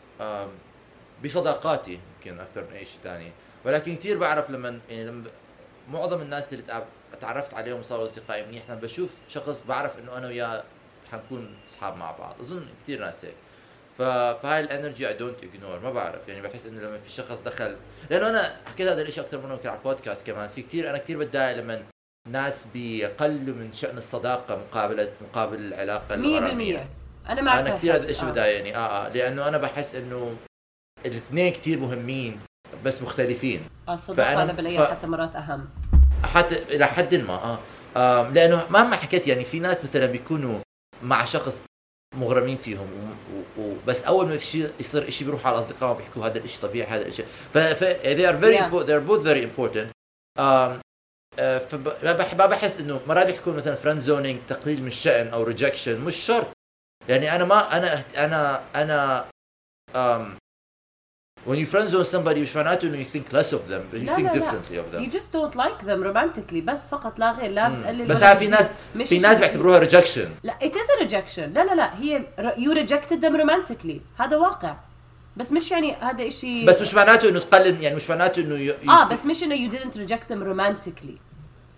بصداقاتي 1.23 1.99
يمكن 2.17 2.39
أكثر 2.39 2.63
من 2.63 2.75
أي 2.75 2.85
شيء 2.85 2.99
ثاني 3.03 3.31
ولكن 3.65 3.95
كثير 3.95 4.17
بعرف 4.17 4.49
لما 4.49 4.79
يعني 4.89 5.05
لما 5.05 5.29
معظم 5.89 6.21
الناس 6.21 6.53
اللي 6.53 6.85
تعرفت 7.21 7.53
عليهم 7.53 7.83
صاروا 7.83 8.03
أصدقائي 8.03 8.45
منيح 8.45 8.63
لما 8.69 8.79
بشوف 8.79 9.11
شخص 9.27 9.63
بعرف 9.67 9.99
إنه 9.99 10.17
أنا 10.17 10.27
وياه 10.27 10.63
حنكون 11.11 11.55
أصحاب 11.69 11.97
مع 11.97 12.11
بعض 12.11 12.35
أظن 12.39 12.65
كثير 12.83 12.99
ناس 12.99 13.25
هيك. 13.25 13.35
فهاي 13.97 14.59
ال 14.59 14.66
energy 14.66 15.07
I 15.07 15.13
don't 15.13 15.35
ignore 15.43 15.79
ما 15.79 15.91
بعرف 15.91 16.27
يعني 16.27 16.41
بحس 16.41 16.65
إنه 16.65 16.81
لما 16.81 16.97
في 16.99 17.11
شخص 17.11 17.41
دخل 17.41 17.75
لأنه 18.09 18.29
أنا 18.29 18.55
حكيت 18.65 18.87
هذا 18.87 19.01
الشيء 19.01 19.23
أكثر 19.23 19.41
مره 19.41 19.53
يمكن 19.53 19.69
على 19.69 19.77
البودكاست 19.77 20.27
كمان 20.27 20.49
في 20.49 20.61
كثير 20.61 20.89
أنا 20.89 20.97
كثير 20.97 21.19
بتضايق 21.19 21.57
لما 21.57 21.83
ناس 22.27 22.67
بيقلوا 22.73 23.55
من 23.55 23.73
شأن 23.73 23.97
الصداقة 23.97 24.55
مقابله 24.57 25.11
مقابل 25.21 25.59
العلاقة 25.59 26.07
100% 26.07 26.11
الغراميه 26.13 26.89
أنا 27.29 27.41
معك 27.41 27.59
أنا 27.59 27.75
كثير 27.75 27.95
هذا. 27.95 28.09
الشيء 28.09 28.27
آه. 28.27 28.31
بضايقني. 28.31 28.75
آه 28.75 28.79
آه 29.05 29.09
لأنه 29.09 29.47
أنا 29.47 29.57
بحس 29.57 29.95
إنه 29.95 30.35
الاثنين 31.05 31.53
كثير 31.53 31.79
مهمين 31.79 32.39
بس 32.85 33.01
مختلفين. 33.01 33.61
آه 33.87 33.93
الصداقة 33.93 34.43
أنا 34.43 34.53
بلاقيها 34.53 34.85
ف- 34.85 34.91
حتى 34.91 35.07
مرات 35.07 35.35
أهم. 35.35 35.69
حتى 36.23 36.63
إلى 36.63 36.85
حد 36.85 37.15
ما 37.15 37.33
آه, 37.33 37.59
آه 37.95 38.29
لأنه 38.29 38.65
مهما 38.69 38.95
حكيت 38.95 39.27
يعني 39.27 39.45
في 39.45 39.59
ناس 39.59 39.83
مثلا 39.85 40.05
بيكونوا 40.05 40.59
مع 41.03 41.25
شخص 41.25 41.61
مغرمين 42.15 42.57
فيهم. 42.57 42.87
و- 42.93 43.61
و- 43.61 43.61
وبس 43.61 44.03
أول 44.03 44.27
ما 44.27 44.37
في 44.37 44.45
شيء 44.45 44.71
يصير 44.79 45.09
شيء 45.09 45.27
بيروحوا 45.27 45.47
على 45.51 45.59
أصدقائهم 45.59 45.97
بيحكوا 45.97 46.25
هذا 46.25 46.37
الشيء 46.37 46.61
طبيعي 46.61 46.87
هذا 46.87 47.07
الشيء 47.07 47.25
ف, 47.25 47.57
they 47.57 48.25
are 48.29 48.37
very 48.43 48.57
Yeah. 48.57 48.69
impo- 48.69 48.85
they're 48.87 49.07
both 49.11 49.23
very 49.23 49.43
important. 49.43 49.87
um, 50.39 50.81
بحس 52.37 52.79
إنه 52.79 53.01
مرات 53.07 53.25
بيحكوا 53.27 53.53
مثلا 53.53 53.75
friend 53.75 53.99
zoning 53.99 54.39
تقليل 54.47 54.81
من 54.81 54.87
الشأن 54.87 55.27
أو 55.27 55.43
rejection 55.43 55.99
مش 56.01 56.15
شرط. 56.15 56.47
يعني 57.09 57.35
أنا 57.35 57.43
ما 57.43 57.77
أنا 57.77 58.03
أنا 58.17 58.63
أنا 58.75 59.25
um, 59.93 60.37
when 61.47 61.55
you 61.57 61.65
friend 61.75 61.87
zone 61.89 62.05
somebody 62.15 62.37
مش 62.37 62.55
معناته 62.55 62.87
انه 62.87 63.03
you 63.03 63.07
think 63.07 63.33
less 63.35 63.49
of 63.51 63.69
them 63.71 63.81
but 63.93 63.97
you 63.97 64.05
لا، 64.05 64.15
think 64.15 64.19
لا، 64.19 64.31
لا. 64.33 64.41
differently 64.41 64.75
of 64.75 64.95
them 64.95 65.01
you 65.09 65.17
just 65.17 65.31
don't 65.31 65.55
like 65.55 65.85
them 65.87 66.03
romantically 66.13 66.61
بس 66.63 66.89
فقط 66.89 67.19
لا 67.19 67.31
غير 67.31 67.51
لا. 67.51 67.69
بتقلل 67.69 68.05
بس 68.05 68.17
في. 68.23 68.47
ناس 68.47 68.69
مش 68.95 69.09
في 69.09 69.19
ناس 69.19 69.39
بيعتبروها 69.39 69.79
rejection 69.79 70.29
لا 70.43 70.53
it 70.63 70.71
is 70.71 70.99
a 71.01 71.05
rejection 71.05 71.39
لا 71.39 71.65
لا 71.65 71.75
لا 71.75 71.99
هي 71.99 72.21
you 72.57 72.75
rejected 72.87 73.17
them 73.21 73.33
romantically 73.41 74.21
هذا 74.21 74.37
واقع 74.37 74.75
بس 75.37 75.51
مش 75.51 75.71
يعني 75.71 75.95
هذا 76.01 76.27
اشي 76.27 76.65
بس 76.65 76.81
مش 76.81 76.93
معناته 76.93 77.29
انه 77.29 77.39
تقلل 77.39 77.83
يعني 77.83 77.95
مش 77.95 78.09
معناته 78.09 78.39
انه 78.41 78.73
آه 78.89 79.09
بس 79.09 79.25
مش 79.25 79.43
انه 79.43 79.55
you 79.55 79.71
didn't 79.73 79.95
reject 79.97 80.31
them 80.33 80.39
romantically 80.39 81.24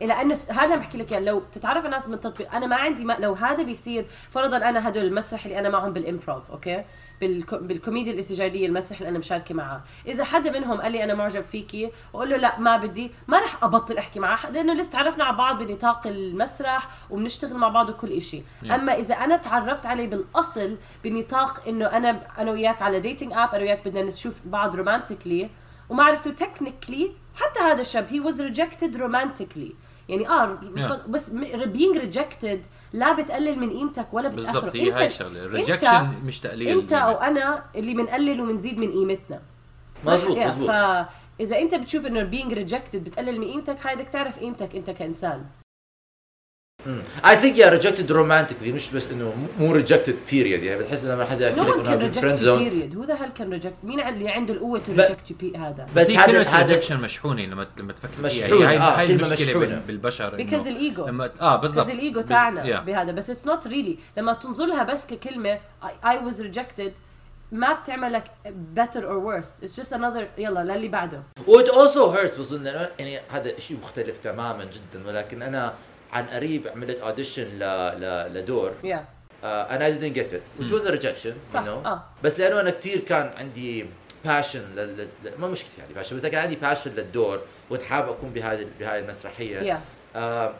إلى 0.02 0.14
أنه 0.22 0.38
هذا 0.50 0.74
عم 0.74 0.80
بحكي 0.80 0.98
لك 0.98 1.12
يعني 1.12 1.26
لو 1.26 1.42
تتعرف 1.52 1.86
على 1.86 1.92
ناس 1.92 2.08
من 2.08 2.14
التطبيق 2.14 2.56
أنا 2.56 2.66
ما 2.66 2.76
عندي 2.76 3.06
ما 3.06 3.18
لو 3.20 3.34
هذا 3.34 3.64
بيصير 3.64 4.06
فرضا 4.30 4.58
أنا 4.58 4.88
هدول 4.90 5.06
المسرح 5.06 5.46
اللي 5.46 5.60
أنا 5.60 5.70
معهم 5.70 5.94
بال 5.94 6.08
improv 6.08 6.52
okay؟ 6.52 6.84
بالكو... 7.22 7.58
بالكوميديا 7.58 8.14
الاتجاهيه 8.14 8.68
المسرح 8.68 8.98
اللي 8.98 9.10
أنا 9.10 9.20
مشاركة 9.20 9.56
معاه 9.56 9.82
إذا 10.08 10.24
حدا 10.24 10.52
منهم 10.52 10.82
قال 10.82 10.92
لي 10.92 11.04
أنا 11.04 11.14
معجب 11.14 11.44
فيكي 11.44 11.92
وأقول 12.14 12.30
له 12.30 12.38
لا 12.38 12.60
ما 12.60 12.78
بدي 12.78 13.12
ما 13.28 13.40
رح 13.40 13.64
أبطل 13.64 13.98
أحكي 13.98 14.20
معاه 14.20 14.50
لأنه 14.52 14.74
لسه 14.74 14.92
تعرفنا 14.92 15.24
على 15.24 15.38
بعض 15.38 15.64
بنطاق 15.64 16.08
المسرح 16.08 16.90
وبنشتغل 17.10 17.58
مع 17.58 17.70
بعض 17.70 17.90
وكل 17.90 18.12
إشي. 18.12 18.42
أما 18.64 18.94
إذا 18.94 19.16
أنا 19.16 19.38
تعرفت 19.38 19.86
عليه 19.86 20.08
بالأصل 20.08 20.78
بنطاق 21.04 21.68
إنه 21.68 21.86
أنا 21.86 22.22
أنا 22.38 22.52
وياك 22.52 22.82
على 22.82 23.00
dating 23.00 23.34
app 23.34 23.50
أنا 23.56 23.64
وياك 23.64 23.88
بدنا 23.88 24.02
نشوف 24.02 24.42
بعض 24.46 24.76
romantically 24.76 25.50
وما 25.90 26.04
عرفته 26.04 26.32
technically 26.32 27.12
حتى 27.36 27.60
هذا 27.60 27.82
الشاب 27.82 28.08
he 28.10 28.20
was 28.20 28.42
rejected 28.42 28.98
romantically 28.98 29.76
يعني 30.10 30.30
آه 30.30 30.60
Yeah. 30.76 31.10
بس 31.10 31.30
being 31.66 31.98
rejected 31.98 32.66
لا 32.94 33.14
بتقلل 33.14 33.60
من 33.60 33.70
قيمتك 33.70 34.14
ولا 34.14 34.30
بالضبط 34.30 34.64
بتأخره. 34.64 34.78
هي 34.82 34.92
هاي 34.92 35.08
الشغلة. 35.08 35.44
ال 35.46 35.53
rejection 35.53 36.14
مش 36.26 36.40
تقليل 36.40 36.80
انت 36.80 36.94
أو 36.94 37.16
أنا 37.16 37.64
اللي 37.76 37.94
بنقلل 37.94 38.42
وبنزيد 38.42 38.80
من 38.80 38.92
قيمتنا. 38.92 39.42
مزبوط 40.06 40.38
مزبوط 40.38 40.68
فاذا 40.68 41.60
أنت 41.60 41.76
بتشوف 41.76 42.06
إنه 42.06 42.24
being 42.24 42.54
rejected 42.54 43.04
بتقلل 43.04 43.40
من 43.40 43.48
قيمتك 43.48 43.88
هاي 43.88 43.96
بدك 43.96 44.10
تعرف 44.10 44.40
قيمتك 44.40 44.76
أنت 44.76 44.90
كإنسان. 44.90 45.46
I 47.26 47.38
think 47.38 47.58
yeah 47.58 47.70
rejected 47.70 48.12
romantically 48.12 48.72
مش 48.72 48.92
بس 48.92 49.08
إنه 49.12 49.34
مو 49.60 49.72
rejected 49.72 50.16
period 50.32 50.64
يعني 50.64 50.80
بتحس 50.84 51.04
لما 51.04 51.26
حدا 51.26 51.50
يحكي 51.50 51.62
لك 51.62 51.88
إنه 51.88 52.10
friend 52.12 52.36
zone 52.36 52.64
period 52.64 52.96
هو 52.96 53.04
ذا 53.04 53.14
هل 53.14 53.30
كان 53.30 53.50
reject 53.50 53.74
مين 53.84 54.00
اللي 54.08 54.30
عنده 54.30 54.54
القوة 54.54 54.80
to 54.80 54.92
reject 54.92 55.56
هذا؟ 55.58 55.88
بس 55.96 56.04
بس 56.04 56.10
هي 56.12 56.18
هذا- 56.18 56.42
هذا- 56.50 56.58
rejection 56.74 57.00
مشحونة 57.02 57.42
لما 57.46 57.68
لما 57.80 57.94
تفكر 57.94 58.12
فيها. 58.30 58.46
مشحونة، 58.46 58.70
هي 58.70 58.78
هاي, 58.78 59.14
آه، 59.14 59.16
مشحونة. 59.16 59.66
بال- 59.66 59.80
بالبشر 59.88 60.28
إنه 60.28 60.38
because 60.38 60.68
ال 60.68 60.78
ego 60.78 61.08
لما 61.08 61.32
آه 61.42 61.56
بالضبط. 61.56 61.86
بس 61.86 61.92
الايجو 61.92 62.22
تاعنا. 62.22 62.80
بهذا 62.80 63.12
بس 63.12 63.30
it's 63.30 63.46
not 63.48 63.68
really 63.68 63.98
لما 64.18 64.34
تنظر 64.34 64.66
لها 64.66 64.84
بس 64.84 65.06
ككلمة 65.08 65.60
I 66.06 66.18
was 66.26 66.42
rejected 66.42 66.94
ما 67.52 67.74
بتعملك 67.74 68.24
better 68.78 69.00
or 69.02 69.20
worse. 69.28 69.66
It's 69.68 69.76
just 69.82 69.90
another 69.98 70.24
يلا 70.38 70.64
للي 70.64 70.88
بعده. 70.88 71.24
what 71.48 71.70
also 71.70 72.10
hurts 72.12 72.36
بظن 72.36 72.66
يعني 72.66 73.20
هذا 73.30 73.60
شيء 73.60 73.78
مختلف 73.78 74.18
تماما 74.18 74.66
جدا. 74.66 75.08
ولكن 75.08 75.42
أنا 75.42 75.74
عن 76.14 76.26
قريب 76.26 76.68
عملت 76.68 76.98
audition 77.00 77.44
ل... 77.44 77.60
ل... 78.00 78.34
لدور. 78.34 78.74
yeah 78.84 79.06
أنا 79.44 80.00
didn't 80.00 80.16
get 80.18 80.34
it. 80.34 80.62
Which 80.62 80.72
was 80.72 80.88
a 80.90 80.92
rejection 80.92 81.34
صح. 81.54 81.60
you 81.62 81.66
know. 81.66 81.86
آه. 81.88 82.04
بس 82.24 82.40
لأنه 82.40 82.60
أنا 82.60 82.70
كثير 82.70 83.00
كان 83.00 83.34
عندي 83.38 83.86
passion 84.26 84.62
لل... 84.76 84.98
لل- 85.24 85.32
ما 85.40 85.48
مش 85.48 85.64
كثير 85.64 85.82
عندي 85.82 85.94
passion 85.94 86.16
بس 86.18 86.26
كان 86.26 86.42
عندي 86.44 86.56
passion 86.56 86.92
للدور 86.92 87.42
وكنت 87.70 87.84
حابب 87.84 88.10
أكون 88.10 88.30
بهذه 88.30 88.68
بهاي 88.80 89.00
المسرحية. 89.00 89.58
yeah 89.60 89.82
آه 90.16 90.54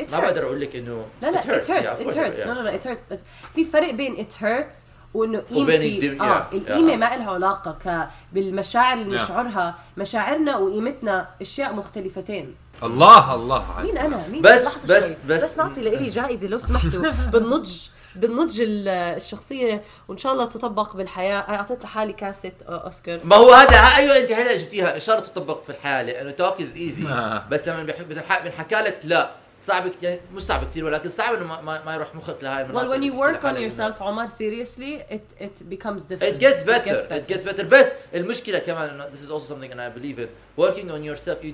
It 0.00 0.12
ما. 0.12 0.20
بقدر 0.20 0.42
أقول 0.42 0.60
لك 0.60 0.76
إنه 0.76 1.06
لا 1.22 1.30
لا 1.30 1.40
it 1.42 1.44
it 1.44 1.48
hurts, 1.48 1.68
yeah, 1.68 2.02
it 2.02 2.14
hurts. 2.16 2.40
yeah. 2.40 2.46
لا 2.46 2.62
لا 2.62 2.78
it 2.80 2.84
hurts. 2.84 3.02
بس 3.10 3.22
في 3.54 3.64
فرق 3.64 3.90
بين 3.90 4.16
it 4.26 4.32
hurts 4.42 4.74
وإنه 5.14 5.38
قيمتي. 5.38 6.20
آه 6.20 6.50
yeah, 6.50 6.54
القيمة 6.54 6.92
yeah. 6.92 6.96
ما 6.96 7.16
لها 7.16 7.30
علاقة 7.30 7.72
ك 7.84 8.08
بالمشاعر 8.32 8.98
اللي 8.98 9.18
Yeah. 9.18 9.22
نشعرها 9.22 9.78
مشاعرنا 9.96 10.56
وقيمتنا 10.56 11.28
أشياء 11.40 11.72
مختلفتين. 11.74 12.54
الله 12.82 13.34
الله 13.34 13.72
عليك. 13.72 13.90
مين 13.94 13.98
أنا؟ 14.02 14.26
مين؟ 14.28 14.42
بس- 14.42 14.64
لحظة 14.64 14.96
بس- 14.96 15.04
شوي. 15.04 15.16
بس- 15.28 15.44
بس 15.44 15.58
نعطي 15.58 15.80
لإلي 15.80 16.08
جائزة 16.08 16.48
لو 16.48 16.58
سمحتوا. 16.58 17.10
بالنضج 17.32 17.72
بالنضج 18.16 18.60
ال- 18.60 18.88
الشخصية 18.88 19.82
وإن 20.08 20.18
شاء 20.18 20.32
الله 20.32 20.44
تطبق 20.46 20.96
بالحياة. 20.96 21.38
أنا 21.48 21.56
أعطيت 21.56 21.84
لحالي 21.84 22.12
كاسه 22.12 22.52
أوسكار. 22.68 23.20
ما 23.24 23.36
هو 23.36 23.52
هذا 23.52 23.76
أيوه 23.76 24.16
أنت 24.16 24.32
هلا 24.32 24.56
جبتيها 24.56 24.96
إشارة 24.96 25.20
تطبق 25.20 25.62
في 25.62 25.70
الحياة 25.70 26.02
لأنه 26.02 26.30
talk 26.30 26.60
is 26.60 26.74
easy 26.74 27.06
آه. 27.08 27.44
بس 27.50 27.68
لما 27.68 27.82
بنح- 27.86 28.02
بنح- 28.02 28.42
بنحكى 28.44 28.74
لك 28.76 28.98
لا. 29.04 29.30
صعب 29.62 29.84
يعني 30.02 30.20
مش 30.34 30.42
صعب 30.42 30.64
كثير 30.70 30.84
ولكن 30.84 31.08
صعب 31.10 31.34
إنه 31.34 31.46
ما, 31.46 31.60
ما, 31.60 31.84
ما 31.84 31.94
يروح 31.94 32.14
مخك 32.14 32.36
لهي 32.42 32.62
المناطق 32.62 32.88
well 32.88 32.92
when 32.96 33.02
you 33.02 33.14
work 33.16 33.44
on 33.44 33.56
yourself 33.56 34.02
عمر 34.02 34.26
seriously 34.26 35.12
it 35.14 35.42
it 35.44 35.62
becomes 35.74 36.02
different. 36.02 36.22
It 36.34 36.40
gets 36.40 36.62
better. 36.66 37.06
It 37.10 37.28
gets 37.34 37.44
better. 37.50 37.62
بس 37.62 37.86
المشكلة 38.14 38.58
كمان 38.58 38.88
إنه 38.88 39.04
this 39.04 39.26
is 39.28 39.30
also 39.30 39.48
something 39.54 39.72
and 39.72 39.80
I 39.80 39.98
believe 39.98 40.18
in. 40.18 40.28
Working 40.64 40.90
on 40.90 41.02
yourself 41.10 41.44
you 41.44 41.52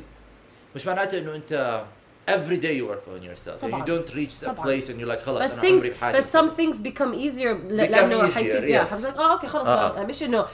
مش 0.76 0.86
معناته 0.86 1.18
انه 1.18 1.34
انت 1.34 1.82
every 2.30 2.56
day 2.62 2.80
you 2.80 2.86
work 2.92 3.06
on 3.08 3.22
yourself 3.24 3.60
طبعاً. 3.60 3.84
and 3.84 3.84
you 3.84 3.90
don't 3.90 4.14
reach 4.14 4.42
a 4.42 4.46
طبعاً. 4.46 4.64
place 4.66 4.84
and 4.84 4.90
you're 5.00 5.12
like 5.16 5.22
خلص 5.24 5.42
بس 5.42 5.52
أنا 5.58 5.62
things 5.62 5.72
عمري 5.72 5.90
بحالي 5.90 6.18
بس 6.18 6.36
some 6.36 6.48
things 6.50 6.76
become 6.76 7.14
easier 7.14 7.56
لأنه 7.68 8.28
easier, 8.28 8.34
حيصير 8.34 8.84
yeah, 8.84 8.88
yes. 8.88 8.92
آه 9.04 9.32
أوكي 9.32 9.46
خلص 9.46 9.68
آه، 9.68 10.02
مش 10.02 10.22
انه 10.22 10.46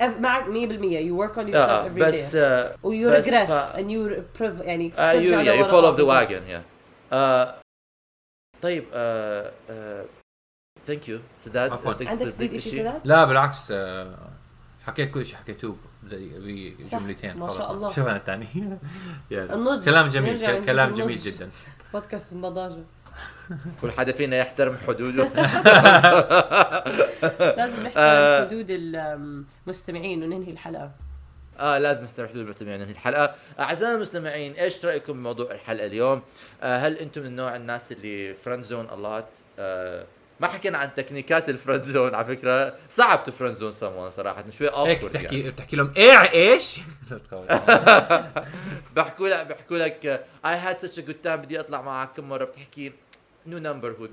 معك 0.00 0.44
100% 0.44 0.48
you 0.48 1.28
work 1.30 1.36
on 1.36 1.48
yourself 1.52 1.56
آه 1.56 1.88
every 1.88 1.92
بس 2.00 2.32
day 2.32 2.36
آه 2.38 2.74
و 2.82 2.92
you 2.92 3.06
بس 3.18 3.28
regress 3.28 3.48
ف- 3.50 3.72
and 3.76 3.88
you 3.90 4.22
prov- 4.40 4.62
يعني 4.64 4.92
آه 4.98 5.12
you, 5.12 5.24
yeah, 5.24 5.48
you 5.48 5.64
لورا. 5.66 5.70
fall 5.70 5.94
off 5.94 5.98
the 6.00 6.04
wagon 6.04 6.52
yeah 6.52 6.62
آه 7.12 7.54
طيب 8.62 8.84
آه 8.92 9.52
آه 9.70 10.04
thank 10.88 11.08
you 11.08 11.18
سداد 11.44 11.72
عفواً. 11.72 11.94
عندك 12.08 12.26
تضيف 12.32 12.62
شيء 12.62 12.72
سداد؟ 12.80 13.00
لا 13.04 13.24
بالعكس 13.24 13.70
آه، 13.70 14.18
حكيت 14.86 15.10
كل 15.10 15.26
شيء 15.26 15.36
حكيتوه 15.36 15.76
زي 16.08 16.28
بجملتين 16.78 17.36
ما 17.36 17.48
شاء 17.48 17.58
خلاص. 17.58 17.70
الله. 17.70 17.88
شو 17.88 18.02
أنا 18.02 18.16
الثاني 18.16 18.46
يعني 19.30 19.54
النضج. 19.54 19.84
كلام 19.84 20.08
جميل 20.08 20.64
كلام. 20.64 20.94
جميل 20.94 21.16
جدا 21.16 21.48
بودكاست 21.92 22.32
النضاجة 22.32 22.82
كل 23.82 23.92
حدا 23.92 24.12
فينا 24.12 24.36
يحترم 24.36 24.76
حدوده 24.86 25.24
لازم 27.56 27.82
نحترم 27.86 27.92
آه. 27.96 28.40
حدود 28.46 28.66
المستمعين 28.70 30.22
وننهي 30.22 30.50
الحلقة 30.52 30.90
آه 31.58 31.78
لازم 31.78 32.04
نحترم 32.04 32.28
حدود 32.28 32.42
المستمعين 32.46 32.80
هذه 32.82 32.90
الحلقة 32.90 33.34
اعزائنا 33.60 33.94
المستمعين 33.94 34.52
إيش 34.52 34.84
رأيكم 34.84 35.12
بموضوع 35.12 35.50
الحلقة 35.50 35.86
اليوم 35.86 36.22
آه 36.62 36.76
هل 36.76 36.96
أنتم 36.98 37.20
من 37.20 37.26
النوع 37.26 37.56
الناس 37.56 37.92
اللي 37.92 38.34
friend 38.34 38.64
zone 38.64 38.84
a 38.84 38.95
lot 38.95 39.28
آه 39.58 40.06
ما 40.40 40.48
حكينا 40.48 40.78
عن 40.78 40.94
تكنيكات 40.94 41.48
ال 41.48 41.53
friend 41.53 41.82
zone 41.82 42.14
على 42.14 42.26
فكرة 42.26 42.74
صعب 42.88 43.24
ت 43.24 43.28
friend 43.28 43.54
zone 43.54 43.72
someone 43.72 44.10
صراحة 44.10 44.44
شوي 44.50 44.68
هيك 44.68 45.00
awkward 45.00 45.04
بتحكي 45.04 45.38
يعني. 45.38 45.50
بتحكي 45.50 45.76
لهم 45.76 45.92
إيه 45.96 46.32
إيش؟ 46.32 46.80
بحكوا 48.96 49.28
لك 49.28 49.46
بحكوا 49.46 49.78
لك 49.78 50.06
I 50.46 50.54
had 50.56 50.78
such 50.80 50.94
a 50.94 51.08
good 51.08 51.26
time 51.26 51.28
بدي 51.28 51.60
أطلع 51.60 51.82
معك 51.82 52.12
كم 52.16 52.28
مرة. 52.28 52.44
بتحكي 52.44 52.92
no 53.46 53.58
number 53.58 53.90
هو 53.90 54.04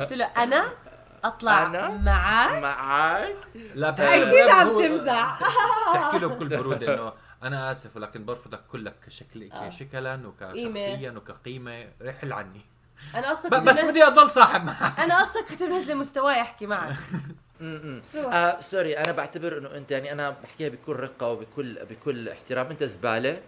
قلت 0.00 0.12
له 0.12 0.24
أنا 0.24 0.72
أطلع 1.24 1.66
أنا؟ 1.66 1.88
معك 1.88 2.62
معك 2.62 3.36
لا 3.74 3.90
بتحكي 3.90 4.22
أكيد 4.22 4.50
عم 4.50 4.68
تمزح. 4.68 5.38
بتحكي 5.90 6.18
له 6.18 6.28
بكل 6.28 6.48
برودة 6.48 6.94
إنه 6.94 7.12
أنا 7.42 7.72
آسف 7.72 7.96
ولكن 7.96 8.24
برفضك 8.24 8.60
كلك 8.72 8.94
كشكل 9.06 9.50
آه. 9.52 9.68
كشكلا 9.68 10.20
وكشخصيا 10.26 11.10
وكقيمة. 11.10 11.88
رحل 12.02 12.32
عني. 12.32 12.60
أنا 13.14 13.32
أصلا 13.32 13.50
كنت 13.50 13.68
بس 13.68 13.80
بدي 13.80 14.04
أضل 14.06 14.30
صاحب 14.30 14.64
معك. 14.64 15.00
أنا 15.00 15.22
أصلا 15.22 15.42
كنت 15.42 15.62
منزله 15.62 15.94
مستواي 15.94 16.40
أحكي 16.40 16.66
معك. 16.66 16.96
م-م. 17.60 18.02
روح. 18.16 18.34
آه 18.34 18.60
sorry 18.60 18.98
أنا 18.98 19.12
بعتبر 19.12 19.58
إنه 19.58 19.76
أنت 19.76 19.90
يعني 19.90 20.12
أنا 20.12 20.30
بحكيها 20.42 20.68
بكل 20.68 20.96
رقة 20.96 21.28
وبكل 21.28 21.78
بكل 21.90 22.28
احترام. 22.28 22.66
أنت 22.66 22.84
زبالة 22.84 23.38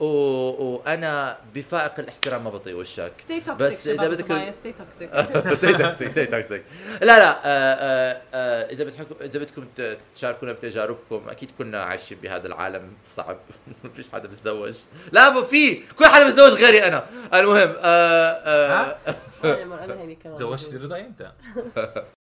و... 0.00 0.04
وأنا 0.06 1.38
بفائق 1.54 1.92
الاحترام 1.98 2.44
ما 2.44 2.50
بطيء 2.50 2.74
وشك. 2.74 3.12
stay 3.16 3.40
toxic 3.40 3.66
بس 3.68 3.88
إذا 3.88 4.08
بدك- 4.08 4.50
stay 4.54 4.72
toxic 4.72 5.10
stay 5.60 5.72
toxic 5.72 6.12
stay 6.12 6.26
toxic 6.26 6.64
لا 7.00 7.06
لا 7.18 7.30
آه 7.30 7.40
آه 7.44 8.22
آه 8.34 8.70
إذا 8.72 8.84
بتحكم 8.84 9.14
إذا 9.20 9.38
بدكم 9.38 9.64
تشاركونا 10.16 10.52
بتجاربكم 10.52 11.28
أكيد 11.28 11.50
كنا 11.58 11.82
عايشين 11.82 12.18
بهذا 12.22 12.46
العالم 12.46 12.92
الصعب 13.04 13.38
ما 13.84 13.90
فيش 13.90 14.08
حدا 14.12 14.28
بيتزوج 14.28 14.74
لا 15.12 15.30
مو 15.30 15.42
في 15.42 15.74
كل 15.74 16.06
حدا 16.06 16.24
بيتزوج 16.24 16.52
غيري 16.52 16.84
أنا. 16.86 17.06
المهم 17.34 17.74
آه 17.78 18.30
آه 18.32 18.96
أنا 19.84 20.00
هيني 20.00 20.14
كمان 20.14 20.36
تزوجتي 20.36 20.76
رضا 20.76 21.00
إمتى؟ 21.00 21.32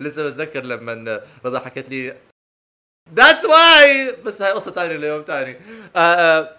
لسه 0.00 0.30
بتذكر 0.30 0.64
لما 0.64 1.20
رضا 1.44 1.58
حكت 1.58 1.88
لي 1.88 2.16
that's 3.14 3.44
why 3.44 4.16
بس 4.22 4.42
هاي 4.42 4.52
قصة 4.52 4.70
ثانية 4.70 4.96
ليوم 4.96 5.22
ثاني 5.22 5.56
آه 5.96 5.98
آه 5.98 6.56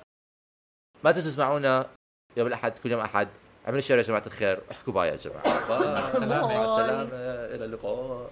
ما 1.03 1.11
تنسوا 1.11 1.31
تسمعونا 1.31 1.89
يوم 2.37 2.47
الأحد 2.47 2.73
كل 2.83 2.91
يوم 2.91 3.01
أحد. 3.01 3.27
اعملوا 3.65 3.81
share 3.81 3.97
يا 3.97 4.03
جماعة 4.03 4.23
الخير. 4.27 4.59
احكوا 4.71 4.93
bye 4.93 5.07
يا 5.07 5.15
جماعة. 5.15 5.43
مع 5.45 6.07
السلامة. 6.07 6.53
مع 6.53 6.65
السلامة. 6.65 7.09
إلى 7.55 7.65
اللقاء. 7.65 8.31